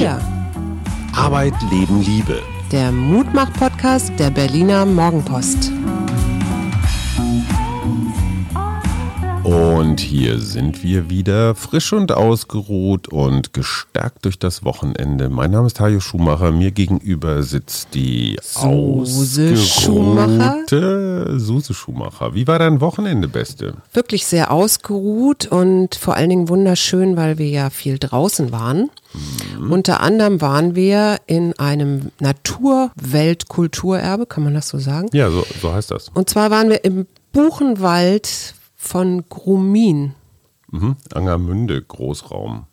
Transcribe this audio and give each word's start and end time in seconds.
Wir. 0.00 0.18
Arbeit, 1.14 1.52
Leben, 1.70 2.00
Liebe. 2.00 2.40
Der 2.72 2.90
Mutmach-Podcast 2.90 4.10
der 4.18 4.30
Berliner 4.30 4.86
Morgenpost. 4.86 5.70
Und 9.80 9.98
hier 9.98 10.38
sind 10.40 10.84
wir 10.84 11.08
wieder 11.08 11.54
frisch 11.54 11.94
und 11.94 12.12
ausgeruht 12.12 13.08
und 13.08 13.54
gestärkt 13.54 14.26
durch 14.26 14.38
das 14.38 14.62
Wochenende. 14.62 15.30
Mein 15.30 15.52
Name 15.52 15.68
ist 15.68 15.80
Hajo 15.80 16.00
Schumacher. 16.00 16.52
Mir 16.52 16.70
gegenüber 16.70 17.42
sitzt 17.42 17.94
die 17.94 18.36
Suse 18.42 19.56
Schumacher. 19.56 20.58
Suse 21.38 21.72
Schumacher. 21.72 22.34
Wie 22.34 22.46
war 22.46 22.58
dein 22.58 22.82
Wochenende, 22.82 23.26
Beste? 23.26 23.72
Wirklich 23.94 24.26
sehr 24.26 24.50
ausgeruht 24.50 25.46
und 25.46 25.94
vor 25.94 26.14
allen 26.14 26.28
Dingen 26.28 26.50
wunderschön, 26.50 27.16
weil 27.16 27.38
wir 27.38 27.48
ja 27.48 27.70
viel 27.70 27.98
draußen 27.98 28.52
waren. 28.52 28.90
Mhm. 29.56 29.72
Unter 29.72 30.00
anderem 30.00 30.42
waren 30.42 30.74
wir 30.74 31.16
in 31.26 31.58
einem 31.58 32.10
Naturweltkulturerbe, 32.20 34.26
kann 34.26 34.44
man 34.44 34.52
das 34.52 34.68
so 34.68 34.76
sagen? 34.76 35.08
Ja, 35.14 35.30
so, 35.30 35.46
so 35.62 35.72
heißt 35.72 35.90
das. 35.90 36.10
Und 36.10 36.28
zwar 36.28 36.50
waren 36.50 36.68
wir 36.68 36.84
im 36.84 37.06
Buchenwald 37.32 38.59
von 38.80 39.24
Grumin. 39.28 40.14
Mhm. 40.70 40.96
Angermünde, 41.12 41.82
Großraum. 41.82 42.64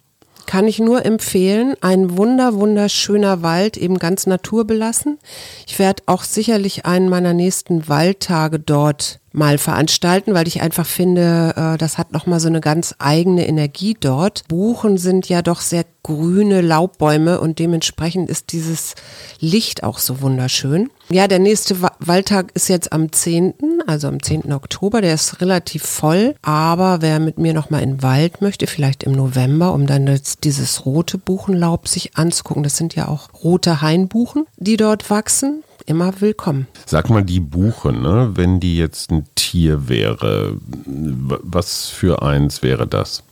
Kann 0.46 0.66
ich 0.66 0.80
nur 0.80 1.06
empfehlen. 1.06 1.76
Ein 1.82 2.18
wunder, 2.18 2.54
wunderschöner 2.54 3.44
Wald, 3.44 3.76
eben 3.76 4.00
ganz 4.00 4.26
naturbelassen. 4.26 5.20
Ich 5.68 5.78
werde 5.78 6.04
auch 6.06 6.24
sicherlich 6.24 6.86
einen 6.86 7.10
meiner 7.10 7.34
nächsten 7.34 7.90
Waldtage 7.90 8.58
dort 8.58 9.20
mal 9.34 9.58
veranstalten, 9.58 10.34
weil 10.34 10.48
ich 10.48 10.62
einfach 10.62 10.86
finde, 10.86 11.54
äh, 11.56 11.78
das 11.78 11.98
hat 11.98 12.12
nochmal 12.14 12.40
so 12.40 12.48
eine 12.48 12.62
ganz 12.62 12.96
eigene 13.00 13.48
Energie 13.48 13.96
dort. 14.00 14.48
Buchen 14.48 14.98
sind 14.98 15.30
ja 15.30 15.42
doch 15.42 15.62
sehr 15.62 15.86
grüne 16.04 16.62
Laubbäume 16.62 17.40
und 17.42 17.60
dementsprechend 17.60 18.30
ist 18.30 18.52
dieses 18.54 18.96
Licht 19.40 19.84
auch 19.84 20.00
so 20.00 20.22
wunderschön. 20.22 20.90
Ja, 21.10 21.28
der 21.28 21.40
nächste 21.40 21.82
Wa- 21.82 21.92
Waldtag 22.00 22.52
ist 22.54 22.70
jetzt 22.70 22.94
am 22.94 23.12
10., 23.12 23.54
also 23.86 24.08
am 24.08 24.22
10. 24.24 24.54
Oktober, 24.54 25.02
der 25.02 25.14
ist 25.14 25.42
relativ 25.42 25.84
voll, 25.84 26.36
aber 26.42 27.02
wer 27.02 27.20
mit 27.20 27.38
mir 27.38 27.54
nochmal 27.54 27.84
in 27.84 27.96
den 27.96 28.04
Wald 28.04 28.42
möchte, 28.42 28.68
vielleicht 28.68 29.04
im 29.04 29.12
November, 29.12 29.74
um 29.74 29.86
dann 29.86 30.08
jetzt 30.08 30.44
dieses 30.46 30.86
rote 30.86 31.18
Buchenlaub 31.18 31.88
sich 31.88 32.16
anzugucken, 32.18 32.64
das 32.64 32.78
sind 32.78 32.96
ja 32.96 33.08
auch 33.10 33.30
rote 33.44 33.82
Hainbuchen, 33.82 34.46
die 34.58 34.78
dort 34.78 35.10
wachsen, 35.10 35.64
immer 35.88 36.22
willkommen. 36.22 36.68
Sag 36.86 37.10
mal, 37.10 37.24
die 37.24 37.40
Buche, 37.40 37.92
ne? 37.92 38.32
wenn 38.36 38.60
die 38.60 38.78
jetzt 38.78 39.10
ein 39.10 39.26
Tier 39.36 39.90
wäre, 39.90 40.58
was 40.86 41.88
für 41.88 42.22
eins 42.22 42.62
wäre 42.62 42.86
das? 42.86 43.24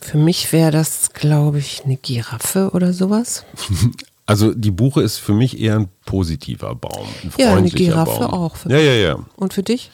Für 0.00 0.16
mich 0.16 0.52
wäre 0.52 0.70
das, 0.70 1.12
glaube 1.12 1.58
ich, 1.58 1.82
eine 1.84 1.96
Giraffe 1.96 2.70
oder 2.72 2.92
sowas. 2.94 3.44
Also 4.28 4.52
die 4.52 4.72
Buche 4.72 5.02
ist 5.02 5.18
für 5.18 5.34
mich 5.34 5.60
eher 5.60 5.76
ein 5.76 5.88
positiver 6.04 6.74
Baum. 6.74 7.06
Ein 7.22 7.32
Ja, 7.38 7.54
eine 7.54 7.70
Giraffe 7.70 8.22
Baum. 8.22 8.34
auch 8.34 8.56
für 8.56 8.72
Ja, 8.72 8.78
ja, 8.78 8.94
ja. 8.94 9.18
Und 9.36 9.54
für 9.54 9.62
dich? 9.62 9.92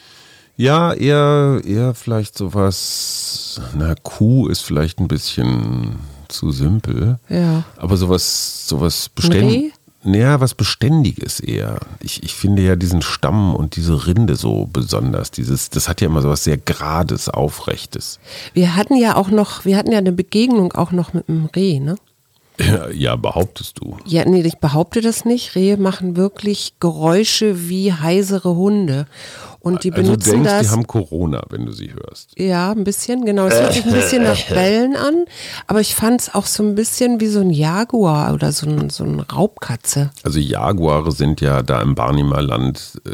Ja, 0.57 0.91
eher, 0.91 1.61
eher 1.63 1.93
vielleicht 1.93 2.35
sowas, 2.35 3.61
na, 3.77 3.93
Kuh 4.01 4.47
ist 4.47 4.61
vielleicht 4.61 4.99
ein 4.99 5.07
bisschen 5.07 5.97
zu 6.29 6.49
simpel. 6.49 7.19
Ja. 7.29 7.63
Aber 7.77 7.95
sowas, 7.95 8.67
sowas 8.67 9.07
beständig. 9.07 9.71
Naja, 10.03 10.41
was 10.41 10.53
Beständiges 10.53 11.39
eher. 11.39 11.79
Ich, 12.01 12.23
ich 12.23 12.33
finde 12.33 12.61
ja 12.61 12.75
diesen 12.75 13.01
Stamm 13.01 13.55
und 13.55 13.77
diese 13.77 14.05
Rinde 14.05 14.35
so 14.35 14.67
besonders. 14.71 15.31
Dieses, 15.31 15.69
das 15.69 15.87
hat 15.87 16.01
ja 16.01 16.07
immer 16.07 16.21
sowas 16.21 16.43
sehr 16.43 16.57
Gerades, 16.57 17.29
Aufrechtes. 17.29 18.19
Wir 18.53 18.75
hatten 18.75 18.95
ja 18.95 19.15
auch 19.15 19.29
noch, 19.29 19.63
wir 19.65 19.77
hatten 19.77 19.91
ja 19.91 19.99
eine 19.99 20.11
Begegnung 20.11 20.73
auch 20.73 20.91
noch 20.91 21.13
mit 21.13 21.29
einem 21.29 21.45
Reh, 21.55 21.79
ne? 21.79 21.95
Ja, 22.59 22.89
ja, 22.89 23.15
behauptest 23.15 23.79
du. 23.79 23.97
Ja, 24.05 24.25
nee, 24.25 24.41
ich 24.41 24.57
behaupte 24.59 25.01
das 25.01 25.25
nicht. 25.25 25.55
Rehe 25.55 25.77
machen 25.77 26.15
wirklich 26.15 26.75
Geräusche 26.79 27.67
wie 27.67 27.93
heisere 27.93 28.55
Hunde. 28.55 29.07
Und 29.63 29.85
die 29.85 29.91
Also 29.93 30.01
du 30.03 30.09
benutzen 30.09 30.31
denkst, 30.31 30.49
das. 30.49 30.61
die 30.67 30.69
haben 30.71 30.85
Corona, 30.87 31.41
wenn 31.49 31.65
du 31.65 31.71
sie 31.71 31.93
hörst. 31.93 32.37
ja, 32.37 32.71
ein 32.71 32.83
bisschen, 32.83 33.23
genau. 33.25 33.47
Es 33.47 33.53
hört 33.61 33.73
sich 33.73 33.85
ein 33.85 33.93
bisschen 33.93 34.23
nach 34.23 34.41
Bellen 34.49 34.97
an, 34.97 35.23
aber 35.67 35.79
ich 35.79 35.95
fand 35.95 36.19
es 36.19 36.35
auch 36.35 36.45
so 36.45 36.63
ein 36.63 36.75
bisschen 36.75 37.21
wie 37.21 37.27
so 37.27 37.39
ein 37.39 37.49
Jaguar 37.49 38.33
oder 38.33 38.51
so 38.51 38.67
ein, 38.67 38.89
so 38.89 39.05
ein 39.05 39.21
Raubkatze. 39.21 40.11
Also 40.23 40.39
Jaguare 40.39 41.13
sind 41.13 41.39
ja 41.39 41.61
da 41.63 41.81
im 41.81 41.95
Barnimer 41.95 42.41
Land 42.41 43.01
äh, 43.05 43.11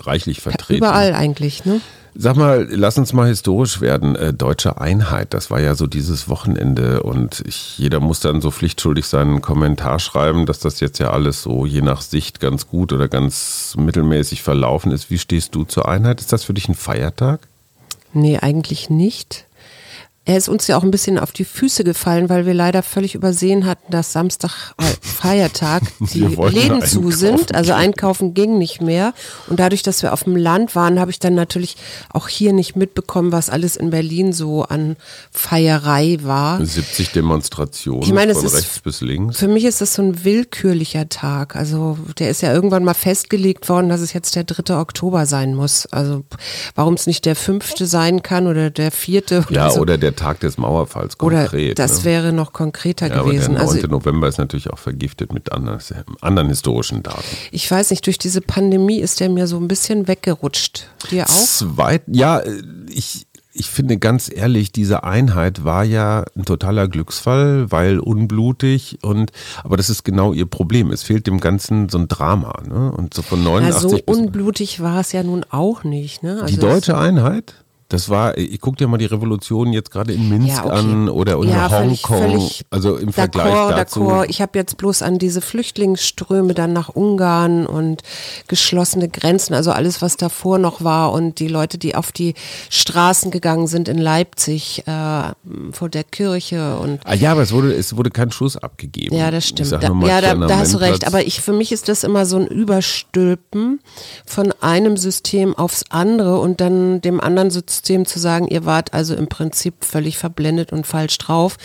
reichlich 0.00 0.42
vertreten. 0.42 0.84
Überall 0.84 1.14
eigentlich, 1.14 1.64
ne? 1.64 1.80
Sag 2.18 2.36
mal, 2.36 2.66
lass 2.70 2.96
uns 2.96 3.12
mal 3.12 3.28
historisch 3.28 3.82
werden. 3.82 4.16
Äh, 4.16 4.32
Deutsche 4.32 4.80
Einheit, 4.80 5.34
das 5.34 5.50
war 5.50 5.60
ja 5.60 5.74
so 5.74 5.86
dieses 5.86 6.28
Wochenende 6.28 7.02
und 7.02 7.42
ich, 7.46 7.78
jeder 7.78 8.00
muss 8.00 8.20
dann 8.20 8.40
so 8.40 8.50
pflichtschuldig 8.50 9.06
seinen 9.06 9.42
Kommentar 9.42 9.98
schreiben, 9.98 10.46
dass 10.46 10.58
das 10.58 10.80
jetzt 10.80 10.98
ja 10.98 11.10
alles 11.10 11.42
so 11.42 11.66
je 11.66 11.82
nach 11.82 12.00
Sicht 12.00 12.40
ganz 12.40 12.68
gut 12.68 12.94
oder 12.94 13.08
ganz 13.08 13.74
mittelmäßig 13.76 14.42
verlaufen 14.42 14.92
ist. 14.92 15.10
Wie 15.10 15.18
stehst 15.18 15.54
du 15.54 15.64
zur 15.64 15.88
Einheit? 15.88 16.20
Ist 16.20 16.32
das 16.32 16.44
für 16.44 16.54
dich 16.54 16.68
ein 16.70 16.74
Feiertag? 16.74 17.40
Nee, 18.14 18.38
eigentlich 18.38 18.88
nicht. 18.88 19.45
Er 20.26 20.36
ist 20.36 20.48
uns 20.48 20.66
ja 20.66 20.76
auch 20.76 20.82
ein 20.82 20.90
bisschen 20.90 21.18
auf 21.18 21.30
die 21.32 21.44
Füße 21.44 21.84
gefallen, 21.84 22.28
weil 22.28 22.46
wir 22.46 22.52
leider 22.54 22.82
völlig 22.82 23.14
übersehen 23.14 23.64
hatten, 23.64 23.90
dass 23.92 24.12
Samstag 24.12 24.74
Feiertag 25.00 25.82
die 26.00 26.20
Läden 26.20 26.82
zu 26.82 27.10
sind. 27.12 27.54
Also 27.54 27.72
einkaufen 27.72 28.34
ging 28.34 28.58
nicht 28.58 28.80
mehr. 28.82 29.14
Und 29.48 29.60
dadurch, 29.60 29.82
dass 29.84 30.02
wir 30.02 30.12
auf 30.12 30.24
dem 30.24 30.36
Land 30.36 30.74
waren, 30.74 30.98
habe 30.98 31.12
ich 31.12 31.20
dann 31.20 31.34
natürlich 31.34 31.76
auch 32.12 32.26
hier 32.28 32.52
nicht 32.52 32.74
mitbekommen, 32.74 33.30
was 33.30 33.50
alles 33.50 33.76
in 33.76 33.90
Berlin 33.90 34.32
so 34.32 34.64
an 34.64 34.96
Feierei 35.30 36.18
war. 36.22 36.64
70 36.64 37.12
Demonstrationen 37.12 38.02
Ich 38.02 38.12
meine, 38.12 38.34
von 38.34 38.44
ist- 38.44 38.54
rechts 38.54 38.80
bis 38.80 39.00
links. 39.02 39.38
Für 39.38 39.48
mich 39.48 39.64
ist 39.64 39.80
das 39.80 39.94
so 39.94 40.02
ein 40.02 40.24
willkürlicher 40.24 41.08
Tag. 41.08 41.54
Also 41.54 41.98
der 42.18 42.30
ist 42.30 42.40
ja 42.42 42.52
irgendwann 42.52 42.82
mal 42.82 42.94
festgelegt 42.94 43.68
worden, 43.68 43.88
dass 43.88 44.00
es 44.00 44.12
jetzt 44.12 44.34
der 44.34 44.42
3. 44.44 44.76
Oktober 44.80 45.24
sein 45.26 45.54
muss. 45.54 45.86
Also 45.86 46.24
warum 46.74 46.94
es 46.94 47.06
nicht 47.06 47.24
der 47.26 47.36
fünfte 47.36 47.86
sein 47.86 48.22
kann 48.22 48.48
oder 48.48 48.70
der 48.70 48.90
vierte 48.90 49.44
oder 49.48 49.52
Ja, 49.54 49.70
so. 49.70 49.80
oder 49.80 49.98
der 49.98 50.15
Tag 50.16 50.40
des 50.40 50.58
Mauerfalls 50.58 51.18
Oder 51.20 51.42
konkret. 51.42 51.78
das 51.78 52.00
ne? 52.00 52.04
wäre 52.04 52.32
noch 52.32 52.52
konkreter 52.52 53.08
ja, 53.08 53.14
aber 53.16 53.30
der 53.30 53.40
gewesen. 53.40 53.54
9. 53.54 53.62
Also 53.62 53.86
November 53.86 54.28
ist 54.28 54.38
natürlich 54.38 54.70
auch 54.70 54.78
vergiftet 54.78 55.32
mit 55.32 55.52
anderen, 55.52 55.80
anderen 56.20 56.48
historischen 56.48 57.02
Daten. 57.02 57.22
ich 57.50 57.70
weiß 57.70 57.90
nicht, 57.90 58.04
durch 58.06 58.18
diese 58.18 58.40
Pandemie 58.40 58.98
ist 58.98 59.20
der 59.20 59.28
mir 59.28 59.46
so 59.46 59.56
ein 59.58 59.68
bisschen 59.68 60.08
weggerutscht. 60.08 60.88
Dir 61.10 61.24
auch? 61.24 61.28
Zweit, 61.28 62.02
ja, 62.08 62.38
äh, 62.38 62.62
ich, 62.88 63.26
ich 63.58 63.70
finde 63.70 63.96
ganz 63.98 64.30
ehrlich, 64.32 64.70
diese 64.70 65.04
Einheit 65.04 65.64
war 65.64 65.82
ja 65.82 66.24
ein 66.36 66.44
totaler 66.44 66.88
Glücksfall, 66.88 67.70
weil 67.70 67.98
unblutig 67.98 68.98
und 69.02 69.32
aber 69.64 69.76
das 69.76 69.88
ist 69.88 70.04
genau 70.04 70.32
ihr 70.32 70.46
Problem. 70.46 70.90
Es 70.90 71.02
fehlt 71.02 71.26
dem 71.26 71.40
Ganzen 71.40 71.88
so 71.88 71.98
ein 71.98 72.08
Drama, 72.08 72.62
ne? 72.68 72.92
Und 72.92 73.14
so 73.14 73.22
von 73.22 73.42
Ja, 73.42 73.50
89 73.50 73.82
so 73.82 73.96
bis 73.96 74.02
unblutig 74.06 74.80
war 74.80 75.00
es 75.00 75.12
ja 75.12 75.22
nun 75.22 75.44
auch 75.48 75.84
nicht. 75.84 76.22
Ne? 76.22 76.42
Also 76.42 76.54
die 76.54 76.60
deutsche 76.60 76.98
Einheit. 76.98 77.54
Das 77.88 78.08
war, 78.08 78.36
ich 78.36 78.60
guck 78.60 78.76
dir 78.76 78.88
mal 78.88 78.98
die 78.98 79.04
Revolution 79.06 79.72
jetzt 79.72 79.92
gerade 79.92 80.12
in 80.12 80.28
Minsk 80.28 80.48
Ja, 80.48 80.64
okay. 80.66 80.76
an 80.78 81.08
oder 81.08 81.34
in 81.36 81.48
Ja, 81.50 81.70
Hongkong. 81.70 82.50
also 82.70 82.96
im 82.96 83.12
Vergleich 83.12 83.52
dazu. 83.70 84.12
Ich 84.26 84.40
habe 84.42 84.58
jetzt 84.58 84.76
bloß 84.76 85.02
an 85.02 85.18
diese 85.18 85.40
Flüchtlingsströme 85.40 86.52
dann 86.54 86.72
nach 86.72 86.88
Ungarn 86.88 87.64
und 87.66 88.02
geschlossene 88.48 89.08
Grenzen, 89.08 89.54
also 89.54 89.70
alles, 89.70 90.02
was 90.02 90.16
davor 90.16 90.58
noch 90.58 90.82
war 90.82 91.12
und 91.12 91.38
die 91.38 91.46
Leute, 91.48 91.78
die 91.78 91.94
auf 91.94 92.10
die 92.10 92.34
Straßen 92.70 93.30
gegangen 93.30 93.66
sind 93.68 93.88
in 93.88 93.98
Leipzig 93.98 94.82
äh, 94.86 95.32
vor 95.70 95.88
der 95.88 96.02
Kirche 96.04 96.78
und 96.78 97.00
Ah 97.04 97.14
ja, 97.14 97.32
aber 97.32 97.42
es 97.42 97.52
wurde, 97.52 97.72
es 97.72 97.96
wurde 97.96 98.10
kein 98.10 98.32
Schuss 98.32 98.56
abgegeben. 98.56 99.14
Ja, 99.16 99.30
das 99.30 99.46
stimmt. 99.46 99.70
Da, 99.70 99.80
ja, 99.80 100.20
da, 100.20 100.34
da 100.34 100.58
hast 100.58 100.74
du 100.74 100.78
recht. 100.78 101.06
Aber 101.06 101.24
ich, 101.24 101.40
für 101.40 101.52
mich 101.52 101.70
ist 101.70 101.88
das 101.88 102.02
immer 102.02 102.26
so 102.26 102.36
ein 102.36 102.46
Überstülpen 102.48 103.80
von 104.26 104.52
einem 104.60 104.96
System 104.96 105.54
aufs 105.56 105.84
andere 105.90 106.38
und 106.40 106.60
dann 106.60 107.00
dem 107.00 107.20
anderen 107.20 107.50
System 107.76 108.06
zu 108.06 108.18
sagen, 108.18 108.48
ihr 108.48 108.64
wart 108.64 108.94
also 108.94 109.14
im 109.14 109.28
Prinzip 109.28 109.84
völlig 109.84 110.16
verblendet 110.16 110.72
und 110.72 110.86
falsch 110.86 111.18
drauf. 111.18 111.56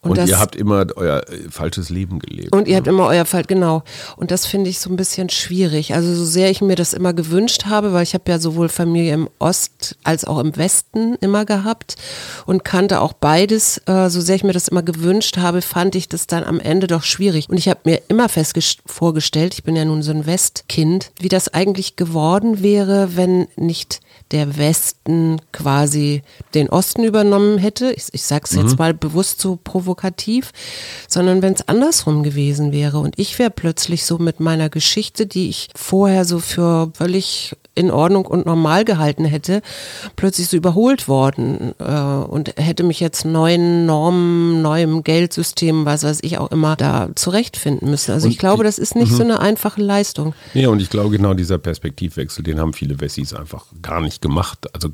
Und, 0.00 0.10
Und 0.10 0.18
das, 0.18 0.30
ihr 0.30 0.38
habt 0.38 0.56
immer 0.56 0.86
euer 0.96 1.28
äh, 1.28 1.50
falsches 1.50 1.90
Leben 1.90 2.20
gelebt. 2.20 2.54
und 2.54 2.68
ihr 2.68 2.76
habt 2.76 2.86
immer 2.86 3.06
euer 3.06 3.24
Fall, 3.24 3.42
genau. 3.42 3.82
Und 4.16 4.30
das 4.30 4.46
finde 4.46 4.70
ich 4.70 4.78
so 4.78 4.90
ein 4.90 4.96
bisschen 4.96 5.28
schwierig. 5.30 5.94
Also 5.94 6.14
so 6.14 6.24
sehr 6.24 6.50
ich 6.50 6.60
mir 6.60 6.76
das 6.76 6.94
immer 6.94 7.12
gewünscht 7.12 7.66
habe, 7.66 7.92
weil 7.92 8.04
ich 8.04 8.14
habe 8.14 8.30
ja 8.30 8.38
sowohl 8.38 8.68
Familie 8.68 9.14
im 9.14 9.28
Ost 9.38 9.96
als 10.04 10.24
auch 10.24 10.38
im 10.38 10.56
Westen 10.56 11.16
immer 11.20 11.44
gehabt 11.44 11.96
und 12.46 12.64
kannte 12.64 13.00
auch 13.00 13.12
beides. 13.12 13.78
Äh, 13.86 14.10
so 14.10 14.20
sehr 14.20 14.36
ich 14.36 14.44
mir 14.44 14.52
das 14.52 14.68
immer 14.68 14.82
gewünscht 14.82 15.38
habe, 15.38 15.60
fand 15.60 15.94
ich 15.96 16.08
das 16.08 16.26
dann 16.26 16.44
am 16.44 16.60
Ende 16.60 16.86
doch 16.86 17.02
schwierig. 17.02 17.48
Und 17.48 17.58
ich 17.58 17.68
habe 17.68 17.80
mir 17.84 18.00
immer 18.08 18.28
fest 18.28 18.56
vorgestellt, 18.86 19.54
ich 19.54 19.64
bin 19.64 19.76
ja 19.76 19.84
nun 19.84 20.02
so 20.02 20.12
ein 20.12 20.26
Westkind, 20.26 21.10
wie 21.20 21.28
das 21.28 21.48
eigentlich 21.48 21.96
geworden 21.96 22.62
wäre, 22.62 23.16
wenn 23.16 23.48
nicht 23.56 24.00
der 24.30 24.58
Westen 24.58 25.40
quasi 25.52 26.22
den 26.54 26.68
Osten 26.68 27.04
übernommen 27.04 27.58
hätte. 27.58 27.92
Ich, 27.92 28.08
ich 28.12 28.22
sage 28.22 28.44
es 28.44 28.52
jetzt 28.52 28.78
mal 28.78 28.94
bewusst 28.94 29.40
so 29.40 29.58
provokativ, 29.62 30.52
sondern 31.08 31.42
wenn 31.42 31.54
es 31.54 31.66
andersrum 31.68 32.22
gewesen 32.22 32.72
wäre 32.72 32.98
und 32.98 33.18
ich 33.18 33.38
wäre 33.38 33.50
plötzlich 33.50 34.04
so 34.04 34.18
mit 34.18 34.40
meiner 34.40 34.68
Geschichte, 34.68 35.26
die 35.26 35.48
ich 35.48 35.68
vorher 35.74 36.24
so 36.24 36.38
für 36.38 36.92
völlig 36.94 37.56
in 37.78 37.90
Ordnung 37.90 38.26
und 38.26 38.44
normal 38.44 38.84
gehalten 38.84 39.24
hätte, 39.24 39.62
plötzlich 40.16 40.48
so 40.48 40.56
überholt 40.56 41.06
worden 41.08 41.74
äh, 41.78 41.84
und 41.84 42.54
hätte 42.56 42.82
mich 42.82 42.98
jetzt 43.00 43.24
neuen 43.24 43.86
Normen, 43.86 44.60
neuem 44.62 45.04
Geldsystem, 45.04 45.84
was 45.84 46.02
weiß 46.02 46.18
ich 46.22 46.38
auch 46.38 46.50
immer, 46.50 46.76
da 46.76 47.08
zurechtfinden 47.14 47.88
müssen. 47.88 48.12
Also 48.12 48.26
und 48.26 48.32
ich 48.32 48.38
glaube, 48.38 48.64
das 48.64 48.78
ist 48.78 48.96
nicht 48.96 49.12
so 49.12 49.24
mhm. 49.24 49.30
eine 49.30 49.40
einfache 49.40 49.80
Leistung. 49.80 50.34
Nee, 50.54 50.66
und 50.66 50.82
ich 50.82 50.90
glaube, 50.90 51.10
genau 51.10 51.34
dieser 51.34 51.58
Perspektivwechsel, 51.58 52.42
den 52.42 52.58
haben 52.58 52.72
viele 52.72 53.00
Wessis 53.00 53.32
einfach 53.32 53.66
gar 53.80 54.00
nicht 54.00 54.20
gemacht. 54.20 54.66
Also 54.74 54.88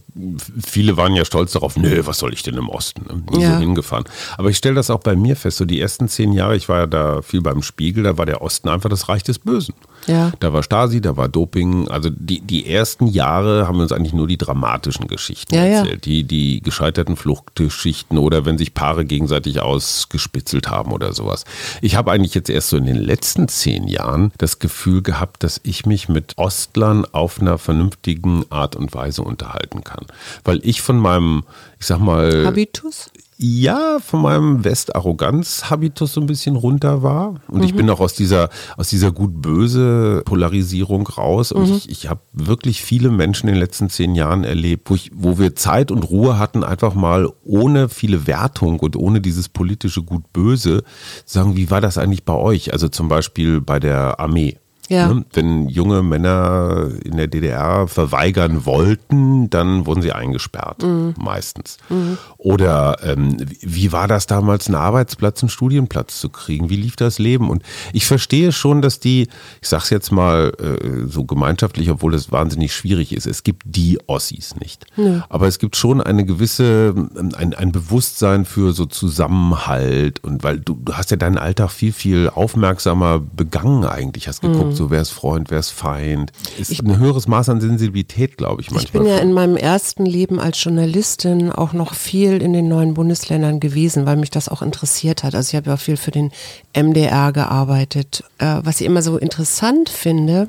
viele 0.63 0.97
waren 0.97 1.15
ja 1.15 1.25
stolz 1.25 1.53
darauf, 1.53 1.77
nö, 1.77 2.03
was 2.05 2.19
soll 2.19 2.35
ich 2.35 2.43
denn 2.43 2.57
im 2.57 2.69
Osten? 2.69 3.07
Ne? 3.09 3.23
Nie 3.31 3.43
ja. 3.43 3.55
so 3.55 3.61
hingefahren. 3.61 4.05
Aber 4.37 4.51
ich 4.51 4.59
stelle 4.59 4.75
das 4.75 4.91
auch 4.91 5.01
bei 5.01 5.17
mir 5.17 5.37
fest, 5.37 5.57
so 5.57 5.65
die 5.65 5.81
ersten 5.81 6.09
zehn 6.09 6.33
Jahre, 6.33 6.57
ich 6.57 6.69
war 6.69 6.81
ja 6.81 6.87
da 6.87 7.23
viel 7.23 7.41
beim 7.41 7.63
Spiegel, 7.63 8.05
da 8.05 8.19
war 8.19 8.27
der 8.27 8.43
Osten 8.43 8.69
einfach 8.69 8.91
das 8.91 9.09
Reich 9.09 9.23
des 9.23 9.39
Bösen. 9.39 9.75
Ja. 10.07 10.33
Da 10.41 10.53
war 10.53 10.63
Stasi, 10.63 11.01
da 11.01 11.17
war 11.17 11.29
Doping. 11.29 11.89
Also 11.89 12.11
die, 12.11 12.41
die 12.41 12.67
ersten 12.75 13.07
Jahre 13.07 13.67
haben 13.67 13.77
wir 13.77 13.83
uns 13.83 13.93
eigentlich 13.93 14.13
nur 14.13 14.27
die 14.27 14.37
dramatischen 14.37 15.07
Geschichten 15.07 15.55
ja, 15.55 15.65
erzählt. 15.65 16.07
Ja. 16.07 16.13
Die, 16.13 16.25
die 16.25 16.61
gescheiterten 16.61 17.17
Fluchtgeschichten 17.17 18.19
oder 18.19 18.45
wenn 18.45 18.59
sich 18.59 18.75
Paare 18.75 19.05
gegenseitig 19.05 19.61
ausgespitzelt 19.61 20.69
haben 20.69 20.93
oder 20.93 21.13
sowas. 21.13 21.45
Ich 21.81 21.97
habe 21.97 22.13
eigentlich 22.13 22.35
jetzt 22.35 22.51
erst 22.51 22.69
so 22.69 22.77
in 22.77 22.87
den 22.87 22.97
letzten 22.97 23.49
zehn 23.49 23.89
Jahren 23.89 24.33
das 24.39 24.59
Gefühl 24.59 25.03
gehabt, 25.03 25.43
dass 25.43 25.61
ich 25.63 25.87
mich 25.87 26.09
mit 26.09 26.35
Ostlern 26.37 27.07
auf 27.13 27.41
einer 27.41 27.59
vernünftigen 27.59 28.45
Art 28.51 28.77
und 28.77 28.95
Weise 28.95 29.23
unterhalten 29.23 29.85
kann. 29.85 30.07
Weil 30.45 30.61
ich 30.65 30.83
von 30.83 30.99
meinem, 30.99 31.45
ich 31.79 31.87
sag 31.87 31.99
mal. 31.99 32.45
Habitus? 32.45 33.11
Ja, 33.37 33.99
von 33.99 34.23
meinem 34.23 34.65
Westarroganz-Habitus 34.65 36.13
so 36.13 36.21
ein 36.21 36.27
bisschen 36.27 36.55
runter 36.55 37.03
war. 37.03 37.35
Und 37.49 37.59
mhm. 37.59 37.65
ich 37.65 37.75
bin 37.75 37.91
auch 37.91 38.01
aus 38.01 38.15
dieser, 38.15 38.49
aus 38.77 38.89
dieser 38.89 39.11
gut-böse 39.11 40.23
Polarisierung 40.25 41.07
raus. 41.07 41.51
Und 41.51 41.69
mhm. 41.69 41.75
ich, 41.77 41.91
ich 41.91 42.09
habe 42.09 42.21
wirklich 42.33 42.83
viele 42.83 43.11
Menschen 43.11 43.49
in 43.49 43.55
den 43.55 43.61
letzten 43.61 43.91
zehn 43.91 44.15
Jahren 44.15 44.45
erlebt, 44.45 44.89
wo, 44.89 44.95
ich, 44.95 45.11
wo 45.15 45.39
wir 45.39 45.57
Zeit 45.57 45.91
und 45.91 46.05
Ruhe 46.05 46.39
hatten, 46.39 46.63
einfach 46.63 46.95
mal 46.95 47.29
ohne 47.45 47.89
viele 47.89 48.27
Wertung 48.27 48.79
und 48.79 48.97
ohne 48.97 49.21
dieses 49.21 49.49
politische 49.49 50.03
Gut-Böse 50.03 50.85
sagen, 51.25 51.57
wie 51.57 51.71
war 51.71 51.81
das 51.81 51.99
eigentlich 51.99 52.25
bei 52.25 52.35
euch? 52.35 52.73
Also 52.73 52.89
zum 52.89 53.09
Beispiel 53.09 53.61
bei 53.61 53.81
der 53.81 54.21
Armee. 54.21 54.59
Ja. 54.89 55.13
Ne? 55.13 55.25
Wenn 55.33 55.69
junge 55.69 56.03
Männer 56.03 56.91
in 57.05 57.17
der 57.17 57.27
DDR 57.27 57.89
verweigern 57.89 58.67
wollten, 58.67 59.49
dann 59.51 59.87
wurden 59.87 60.03
sie 60.03 60.13
eingesperrt, 60.13 60.83
mhm. 60.83 61.15
meistens. 61.19 61.79
Mhm. 61.89 62.19
Oder 62.37 62.99
ähm, 63.03 63.37
wie 63.61 63.93
war 63.93 64.09
das 64.09 64.27
damals, 64.27 64.67
einen 64.67 64.77
Arbeitsplatz, 64.77 65.43
einen 65.43 65.51
Studienplatz 65.51 66.21
zu 66.21 66.29
kriegen? 66.29 66.69
Wie 66.69 66.77
lief 66.77 66.97
das 66.97 67.19
Leben? 67.19 67.49
Und 67.49 67.63
ich 67.93 68.07
verstehe 68.07 68.53
schon, 68.53 68.83
dass 68.83 69.01
die, 69.01 69.29
ich 69.63 69.69
sag's 69.69 69.91
jetzt 69.91 70.13
mal 70.13 70.53
äh, 70.61 71.09
so 71.09 71.25
gemeinschaftlich, 71.25 71.91
obwohl 71.91 72.15
es 72.15 72.31
wahnsinnig 72.31 72.75
schwierig 72.75 73.13
ist, 73.13 73.27
es 73.27 73.43
gibt 73.43 73.63
die 73.65 73.99
Ossis 74.07 74.57
nicht. 74.57 74.87
Ja. 74.97 75.25
Aber 75.29 75.47
es 75.47 75.59
gibt 75.59 75.77
schon 75.77 76.01
eine 76.01 76.25
gewisse, 76.25 76.95
ein, 77.37 77.55
ein 77.55 77.73
Bewusstsein 77.73 78.45
für 78.45 78.73
so 78.73 78.85
Zusammenhalt 78.87 80.23
und 80.23 80.43
weil 80.45 80.61
du, 80.61 80.79
du 80.83 80.95
hast 80.95 81.11
ja 81.11 81.17
deinen 81.17 81.39
Alltag 81.39 81.71
viel, 81.71 81.93
viel 81.93 82.29
aufmerksamer 82.29 83.21
begangen 83.21 83.85
eigentlich, 83.85 84.29
hast 84.29 84.43
geguckt, 84.43 84.74
mhm 84.75 84.85
so 84.85 84.91
wer 84.91 85.01
ist 85.01 85.11
Freund, 85.11 85.51
wer 85.51 85.61
ist 85.61 85.71
Feind. 85.71 86.33
Ist 86.59 86.71
ich, 86.71 86.81
ein 86.81 86.99
höheres 86.99 87.27
Maß 87.27 87.49
an 87.49 87.61
Sensibilität, 87.61 88.37
glaube 88.37 88.61
ich 88.61 88.71
manchmal. 88.71 88.85
Ich 88.85 88.93
bin 88.93 89.07
ja 89.07 89.23
in 89.23 89.33
meinem 89.33 89.57
ersten 89.57 90.05
Leben 90.05 90.41
als 90.41 90.63
Journalistin 90.63 91.51
auch 91.51 91.73
noch 91.73 91.95
viel 91.95 92.43
in 92.43 92.53
den 92.53 92.69
neuen 92.69 92.95
Bundesländern 92.95 93.61
gewesen, 93.61 94.07
weil 94.07 94.17
mich 94.17 94.31
das 94.31 94.49
auch 94.49 94.63
interessiert 94.63 95.23
hat. 95.23 95.35
Also 95.35 95.51
ich 95.51 95.57
habe 95.57 95.71
ja 95.71 95.77
viel 95.77 95.97
für 95.97 96.11
den 96.11 96.33
MDR 96.77 97.33
gearbeitet. 97.33 98.25
Äh, 98.39 98.61
was 98.63 98.81
ich 98.81 98.87
immer 98.87 99.03
so 99.03 99.17
interessant 99.17 99.89
finde, 99.89 100.49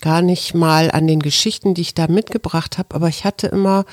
gar 0.00 0.22
nicht 0.22 0.54
mal 0.54 0.90
an 0.90 1.06
den 1.06 1.20
Geschichten, 1.20 1.74
die 1.74 1.82
ich 1.82 1.94
da 1.94 2.06
mitgebracht 2.06 2.78
habe, 2.78 2.94
aber 2.94 3.08
ich 3.08 3.24
hatte 3.24 3.48
immer 3.48 3.84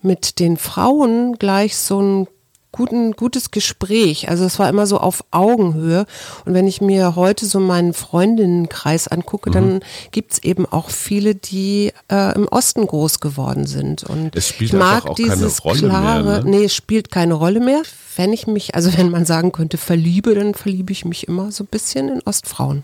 mit 0.00 0.38
den 0.38 0.56
Frauen 0.56 1.36
gleich 1.38 1.76
so 1.76 2.00
ein 2.00 2.28
guten, 2.72 3.12
gutes 3.12 3.50
Gespräch. 3.50 4.28
Also 4.28 4.44
es 4.44 4.58
war 4.58 4.68
immer 4.68 4.86
so 4.86 4.98
auf 4.98 5.22
Augenhöhe. 5.30 6.06
Und 6.44 6.54
wenn 6.54 6.66
ich 6.66 6.80
mir 6.80 7.14
heute 7.14 7.46
so 7.46 7.60
meinen 7.60 7.92
Freundinnenkreis 7.92 9.08
angucke, 9.08 9.50
mhm. 9.50 9.54
dann 9.54 9.80
gibt's 10.10 10.38
eben 10.38 10.64
auch 10.66 10.88
viele, 10.90 11.34
die 11.34 11.92
äh, 12.10 12.34
im 12.34 12.48
Osten 12.48 12.86
groß 12.86 13.20
geworden 13.20 13.66
sind. 13.66 14.04
Und 14.04 14.34
es 14.34 14.48
spielt 14.48 14.72
ich 14.72 14.78
mag 14.78 15.06
auch 15.06 15.14
dieses 15.14 15.62
keine 15.62 15.74
Rolle 15.74 15.88
klare, 15.88 16.24
mehr, 16.24 16.44
ne? 16.44 16.50
nee, 16.50 16.64
es 16.64 16.74
spielt 16.74 17.10
keine 17.10 17.34
Rolle 17.34 17.60
mehr. 17.60 17.82
Wenn 18.16 18.32
ich 18.32 18.46
mich, 18.46 18.74
also 18.74 18.96
wenn 18.96 19.10
man 19.10 19.24
sagen 19.24 19.52
könnte, 19.52 19.78
verliebe, 19.78 20.34
dann 20.34 20.54
verliebe 20.54 20.92
ich 20.92 21.04
mich 21.04 21.28
immer 21.28 21.52
so 21.52 21.64
ein 21.64 21.68
bisschen 21.68 22.08
in 22.08 22.20
Ostfrauen. 22.24 22.82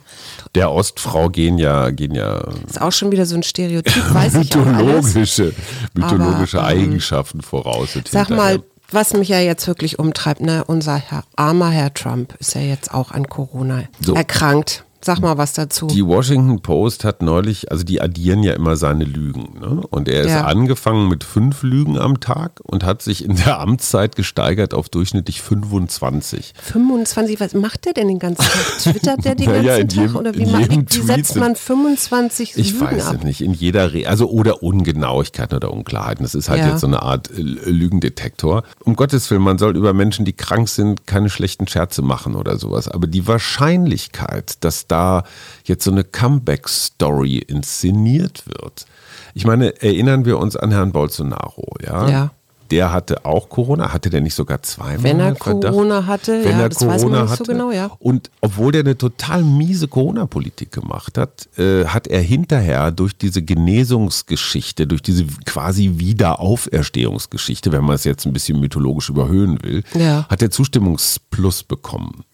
Der 0.54 0.70
Ostfrau 0.70 1.28
gehen 1.28 1.58
ja, 1.58 1.90
gehen 1.90 2.14
ja. 2.14 2.46
Ist 2.66 2.80
auch 2.80 2.92
schon 2.92 3.10
wieder 3.10 3.26
so 3.26 3.34
ein 3.34 3.42
Stereotyp, 3.42 4.14
weiß 4.14 4.34
ich 4.36 4.54
mythologische, 4.54 5.54
mythologische 5.94 6.60
Aber, 6.60 6.72
ähm, 6.72 6.82
Eigenschaften 6.82 7.42
voraus. 7.42 7.90
Sag 8.10 8.30
mal, 8.30 8.62
was 8.90 9.12
mich 9.12 9.28
ja 9.28 9.40
jetzt 9.40 9.66
wirklich 9.66 9.98
umtreibt, 9.98 10.40
ne, 10.40 10.64
unser 10.64 10.96
Herr, 10.96 11.24
armer 11.36 11.70
Herr 11.70 11.92
Trump 11.92 12.34
ist 12.38 12.54
ja 12.54 12.60
jetzt 12.60 12.92
auch 12.92 13.10
an 13.10 13.28
Corona 13.28 13.84
so. 14.00 14.14
erkrankt. 14.14 14.84
Sag 15.00 15.20
mal 15.20 15.38
was 15.38 15.52
dazu. 15.52 15.86
Die 15.86 16.04
Washington 16.04 16.60
Post 16.60 17.04
hat 17.04 17.22
neulich, 17.22 17.70
also 17.70 17.84
die 17.84 18.00
addieren 18.00 18.42
ja 18.42 18.54
immer 18.54 18.76
seine 18.76 19.04
Lügen. 19.04 19.60
Ne? 19.60 19.82
Und 19.90 20.08
er 20.08 20.22
ist 20.22 20.32
ja. 20.32 20.44
angefangen 20.44 21.08
mit 21.08 21.22
fünf 21.22 21.62
Lügen 21.62 21.96
am 21.96 22.18
Tag 22.18 22.60
und 22.64 22.84
hat 22.84 23.00
sich 23.00 23.24
in 23.24 23.36
der 23.36 23.60
Amtszeit 23.60 24.16
gesteigert 24.16 24.74
auf 24.74 24.88
durchschnittlich 24.88 25.40
25. 25.40 26.52
25? 26.60 27.38
Was 27.38 27.54
macht 27.54 27.84
der 27.84 27.92
denn 27.92 28.08
den 28.08 28.18
ganzen 28.18 28.42
Tag? 28.42 28.78
Twittert 28.78 29.24
der 29.24 29.34
den 29.36 29.46
ganzen 29.46 29.64
ja, 29.64 29.78
Tag? 29.78 29.92
Jedem, 29.92 30.16
oder 30.16 30.34
wie, 30.34 30.46
macht, 30.46 30.96
wie 30.96 31.02
setzt 31.02 31.36
man 31.36 31.54
25 31.54 32.56
ich 32.56 32.72
Lügen 32.72 32.86
weiß 32.86 33.12
es 33.14 33.22
nicht. 33.22 33.40
In 33.40 33.54
jeder, 33.54 33.94
Re 33.94 34.08
also 34.08 34.28
oder 34.28 34.64
Ungenauigkeiten 34.64 35.56
oder 35.56 35.72
Unklarheiten. 35.72 36.24
Das 36.24 36.34
ist 36.34 36.48
halt 36.48 36.60
ja. 36.60 36.70
jetzt 36.70 36.80
so 36.80 36.88
eine 36.88 37.02
Art 37.02 37.30
äh, 37.30 37.40
Lügendetektor. 37.40 38.64
Um 38.84 38.96
Gottes 38.96 39.30
Willen, 39.30 39.42
man 39.42 39.58
soll 39.58 39.76
über 39.76 39.92
Menschen, 39.92 40.24
die 40.24 40.32
krank 40.32 40.68
sind, 40.68 41.06
keine 41.06 41.30
schlechten 41.30 41.68
Scherze 41.68 42.02
machen 42.02 42.34
oder 42.34 42.58
sowas. 42.58 42.88
Aber 42.88 43.06
die 43.06 43.28
Wahrscheinlichkeit, 43.28 44.56
dass 44.64 44.88
da 44.88 44.97
jetzt 45.64 45.84
so 45.84 45.90
eine 45.90 46.04
Comeback-Story 46.04 47.38
inszeniert 47.38 48.44
wird. 48.46 48.86
Ich 49.34 49.44
meine, 49.44 49.80
erinnern 49.82 50.24
wir 50.24 50.38
uns 50.38 50.56
an 50.56 50.70
Herrn 50.70 50.92
Bolsonaro, 50.92 51.74
ja? 51.84 52.08
Ja. 52.08 52.30
Der 52.70 52.92
hatte 52.92 53.24
auch 53.24 53.48
Corona, 53.48 53.92
hatte 53.94 54.10
der 54.10 54.20
nicht 54.20 54.34
sogar 54.34 54.62
zweimal? 54.62 55.02
Wenn 55.02 55.20
er 55.20 55.34
Verdacht? 55.36 55.72
Corona 55.72 56.06
hatte, 56.06 56.44
Wenn 56.44 56.52
ja, 56.52 56.60
er 56.62 56.68
das 56.68 56.78
Corona 56.78 56.94
weiß 56.94 57.04
man 57.04 57.22
nicht 57.22 57.30
hatte. 57.30 57.44
so 57.46 57.52
genau, 57.52 57.70
ja. 57.70 57.90
Und 57.98 58.30
obwohl 58.42 58.72
der 58.72 58.82
eine 58.82 58.98
total 58.98 59.42
miese 59.42 59.88
Corona-Politik 59.88 60.70
gemacht 60.72 61.16
hat, 61.16 61.48
äh, 61.56 61.86
hat 61.86 62.06
er 62.08 62.20
hinterher 62.20 62.90
durch 62.90 63.16
diese 63.16 63.40
Genesungsgeschichte, 63.40 64.86
durch 64.86 65.00
diese 65.00 65.24
quasi 65.46 65.94
Wiederauferstehungsgeschichte, 65.96 67.72
wenn 67.72 67.84
man 67.84 67.94
es 67.94 68.04
jetzt 68.04 68.26
ein 68.26 68.34
bisschen 68.34 68.60
mythologisch 68.60 69.08
überhöhen 69.08 69.62
will, 69.62 69.82
ja. 69.94 70.26
hat 70.28 70.42
er 70.42 70.50
Zustimmungsplus 70.50 71.62
bekommen. 71.62 72.24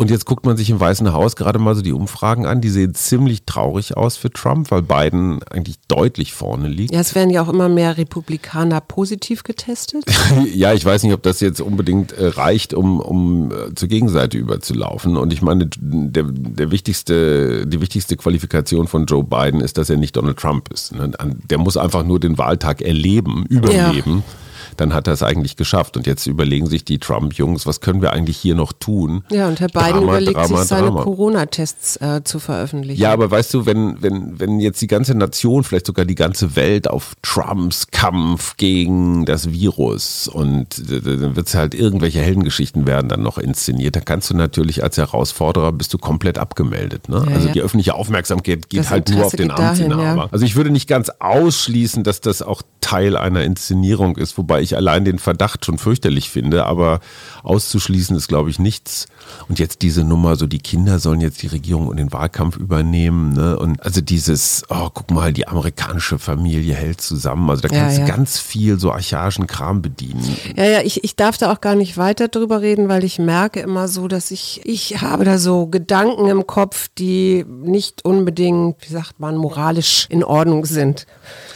Und 0.00 0.10
jetzt 0.10 0.24
guckt 0.24 0.46
man 0.46 0.56
sich 0.56 0.70
im 0.70 0.80
Weißen 0.80 1.12
Haus 1.12 1.36
gerade 1.36 1.58
mal 1.58 1.74
so 1.74 1.82
die 1.82 1.92
Umfragen 1.92 2.46
an. 2.46 2.62
Die 2.62 2.70
sehen 2.70 2.94
ziemlich 2.94 3.44
traurig 3.44 3.98
aus 3.98 4.16
für 4.16 4.30
Trump, 4.30 4.70
weil 4.70 4.80
Biden 4.80 5.42
eigentlich 5.50 5.76
deutlich 5.88 6.32
vorne 6.32 6.68
liegt. 6.68 6.94
Ja, 6.94 7.00
es 7.00 7.14
werden 7.14 7.28
ja 7.28 7.42
auch 7.42 7.50
immer 7.50 7.68
mehr 7.68 7.98
Republikaner 7.98 8.80
positiv 8.80 9.42
getestet. 9.42 10.04
ja, 10.54 10.72
ich 10.72 10.86
weiß 10.86 11.02
nicht, 11.02 11.12
ob 11.12 11.22
das 11.22 11.40
jetzt 11.40 11.60
unbedingt 11.60 12.12
äh, 12.12 12.28
reicht, 12.28 12.72
um, 12.72 12.98
um 12.98 13.52
äh, 13.52 13.74
zur 13.74 13.88
Gegenseite 13.88 14.38
überzulaufen. 14.38 15.18
Und 15.18 15.34
ich 15.34 15.42
meine, 15.42 15.68
der, 15.76 16.24
der 16.24 16.70
wichtigste, 16.70 17.66
die 17.66 17.82
wichtigste 17.82 18.16
Qualifikation 18.16 18.86
von 18.86 19.04
Joe 19.04 19.22
Biden 19.22 19.60
ist, 19.60 19.76
dass 19.76 19.90
er 19.90 19.98
nicht 19.98 20.16
Donald 20.16 20.38
Trump 20.38 20.72
ist. 20.72 20.94
Ne? 20.94 21.10
Der 21.50 21.58
muss 21.58 21.76
einfach 21.76 22.04
nur 22.04 22.18
den 22.18 22.38
Wahltag 22.38 22.80
erleben, 22.80 23.44
überleben. 23.50 24.24
Ja 24.26 24.49
dann 24.80 24.94
hat 24.94 25.06
er 25.06 25.12
es 25.12 25.22
eigentlich 25.22 25.56
geschafft. 25.56 25.96
Und 25.96 26.06
jetzt 26.06 26.26
überlegen 26.26 26.66
sich 26.66 26.84
die 26.84 26.98
Trump-Jungs, 26.98 27.66
was 27.66 27.80
können 27.80 28.02
wir 28.02 28.12
eigentlich 28.12 28.36
hier 28.36 28.54
noch 28.54 28.72
tun? 28.72 29.24
Ja, 29.30 29.48
und 29.48 29.60
Herr 29.60 29.68
Biden 29.68 29.92
Drama, 29.92 30.02
überlegt 30.02 30.36
Drama, 30.36 30.58
sich, 30.58 30.68
seine 30.68 30.90
Corona-Tests 30.90 31.96
äh, 31.96 32.24
zu 32.24 32.38
veröffentlichen. 32.38 33.00
Ja, 33.00 33.12
aber 33.12 33.30
weißt 33.30 33.52
du, 33.54 33.66
wenn, 33.66 34.02
wenn, 34.02 34.38
wenn 34.38 34.60
jetzt 34.60 34.80
die 34.80 34.86
ganze 34.86 35.14
Nation, 35.14 35.64
vielleicht 35.64 35.86
sogar 35.86 36.04
die 36.04 36.14
ganze 36.14 36.56
Welt 36.56 36.88
auf 36.88 37.14
Trumps 37.22 37.88
Kampf 37.88 38.56
gegen 38.56 39.24
das 39.26 39.50
Virus 39.50 40.28
und 40.28 40.90
dann 40.90 41.36
wird 41.36 41.48
es 41.48 41.54
halt 41.54 41.74
irgendwelche 41.74 42.20
Heldengeschichten 42.20 42.86
werden 42.86 43.08
dann 43.08 43.22
noch 43.22 43.38
inszeniert, 43.38 43.96
dann 43.96 44.04
kannst 44.04 44.30
du 44.30 44.34
natürlich 44.34 44.82
als 44.82 44.96
Herausforderer 44.96 45.72
bist 45.72 45.92
du 45.92 45.98
komplett 45.98 46.38
abgemeldet. 46.38 47.08
Ne? 47.08 47.24
Ja, 47.26 47.34
also 47.34 47.48
ja. 47.48 47.52
die 47.52 47.60
öffentliche 47.60 47.94
Aufmerksamkeit 47.94 48.68
geht 48.68 48.80
das 48.80 48.90
halt 48.90 49.10
Interesse 49.10 49.18
nur 49.18 49.26
auf 49.26 49.34
den 49.36 49.50
Amtsinhaber. 49.50 50.22
Ja. 50.22 50.28
Also 50.30 50.44
ich 50.44 50.56
würde 50.56 50.70
nicht 50.70 50.88
ganz 50.88 51.10
ausschließen, 51.18 52.02
dass 52.02 52.20
das 52.20 52.42
auch 52.42 52.62
Teil 52.80 53.16
einer 53.16 53.44
Inszenierung 53.44 54.16
ist, 54.16 54.38
wobei 54.38 54.60
wobei 54.60 54.69
ich 54.70 54.76
allein 54.76 55.04
den 55.04 55.18
Verdacht 55.18 55.64
schon 55.64 55.78
fürchterlich 55.78 56.30
finde, 56.30 56.66
aber 56.66 57.00
auszuschließen 57.42 58.16
ist, 58.16 58.28
glaube 58.28 58.50
ich, 58.50 58.58
nichts. 58.58 59.06
Und 59.48 59.58
jetzt 59.58 59.82
diese 59.82 60.04
Nummer, 60.04 60.36
so 60.36 60.46
die 60.46 60.58
Kinder 60.58 60.98
sollen 60.98 61.20
jetzt 61.20 61.42
die 61.42 61.46
Regierung 61.46 61.88
und 61.88 61.96
den 61.96 62.12
Wahlkampf 62.12 62.56
übernehmen. 62.56 63.32
Ne? 63.32 63.58
Und 63.58 63.82
also 63.82 64.00
dieses, 64.00 64.64
oh, 64.68 64.88
guck 64.92 65.10
mal, 65.10 65.32
die 65.32 65.48
amerikanische 65.48 66.18
Familie 66.18 66.74
hält 66.74 67.00
zusammen. 67.00 67.48
Also 67.50 67.62
da 67.62 67.68
kannst 67.68 67.98
ja, 67.98 68.04
ja. 68.04 68.10
du 68.10 68.16
ganz 68.16 68.38
viel 68.38 68.78
so 68.78 68.92
archaischen 68.92 69.46
Kram 69.46 69.82
bedienen. 69.82 70.36
Ja, 70.56 70.64
ja, 70.64 70.80
ich, 70.82 71.04
ich 71.04 71.16
darf 71.16 71.38
da 71.38 71.52
auch 71.52 71.60
gar 71.60 71.74
nicht 71.74 71.96
weiter 71.96 72.28
drüber 72.28 72.60
reden, 72.60 72.88
weil 72.88 73.04
ich 73.04 73.18
merke 73.18 73.60
immer 73.60 73.88
so, 73.88 74.08
dass 74.08 74.30
ich, 74.30 74.60
ich 74.64 75.00
habe 75.00 75.24
da 75.24 75.38
so 75.38 75.66
Gedanken 75.66 76.28
im 76.28 76.46
Kopf, 76.46 76.88
die 76.98 77.44
nicht 77.48 78.04
unbedingt, 78.04 78.76
wie 78.80 78.92
sagt 78.92 79.20
man, 79.20 79.36
moralisch 79.36 80.06
in 80.10 80.24
Ordnung 80.24 80.66
sind. 80.66 81.06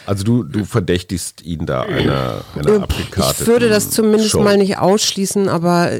Also 0.06 0.24
du, 0.24 0.42
du 0.42 0.64
verdächtigst 0.64 1.42
ihn 1.42 1.66
da 1.66 1.82
einer, 1.82 2.42
einer 2.56 2.86
abgekarteten 3.04 3.42
Ich 3.42 3.46
würde 3.46 3.68
das 3.68 3.90
zumindest 3.90 4.30
Show. 4.30 4.42
mal 4.42 4.56
nicht 4.56 4.78
ausschließen, 4.78 5.48
aber 5.48 5.90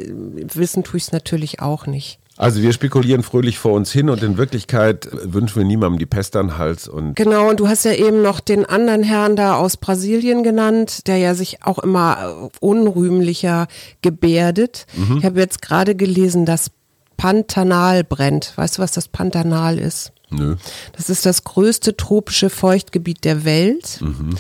wissen 0.55 0.85
tue 0.85 0.99
ich 0.99 1.05
es 1.05 1.13
natürlich 1.13 1.61
auch 1.61 1.87
nicht. 1.87 2.19
Also 2.37 2.63
wir 2.63 2.73
spekulieren 2.73 3.23
fröhlich 3.23 3.59
vor 3.59 3.73
uns 3.75 3.93
hin 3.93 4.11
und 4.11 4.23
in 4.25 4.37
Wirklichkeit 4.37 5.09
wünschen 5.23 5.57
wir 5.57 5.65
niemandem 5.65 6.01
die 6.01 6.07
Pest 6.07 6.35
an 6.35 6.49
den 6.49 6.59
Hals. 6.59 6.89
Und 6.89 7.15
genau, 7.15 7.49
und 7.49 7.61
du 7.61 7.69
hast 7.69 7.85
ja 7.85 7.93
eben 7.93 8.23
noch 8.23 8.41
den 8.41 8.67
anderen 8.67 9.05
Herrn 9.05 9.37
da 9.37 9.55
aus 9.55 9.77
Brasilien 9.77 10.43
genannt, 10.43 11.07
der 11.07 11.19
ja 11.19 11.35
sich 11.37 11.63
auch 11.63 11.79
immer 11.79 12.51
unrühmlicher 12.59 13.69
gebärdet. 14.03 14.87
Mhm. 14.97 15.19
Ich 15.19 15.25
habe 15.25 15.39
jetzt 15.39 15.63
gerade 15.63 15.95
gelesen, 15.95 16.45
dass 16.45 16.73
Pantanal 17.17 18.03
brennt. 18.03 18.53
Weißt 18.57 18.79
du, 18.79 18.83
was 18.83 18.91
das 18.91 19.07
Pantanal 19.07 19.79
ist? 19.79 20.11
Nö. 20.31 20.57
Das 20.97 21.11
ist 21.11 21.27
das 21.27 21.45
größte 21.45 21.97
tropische 21.97 22.51
Feuchtgebiet 22.51 23.25
der 23.25 23.45
Welt. 23.45 24.01
Mhm. 24.01 24.31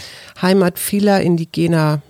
Heimat 0.43 0.81
vieler 0.81 1.21
indigener 1.21 2.03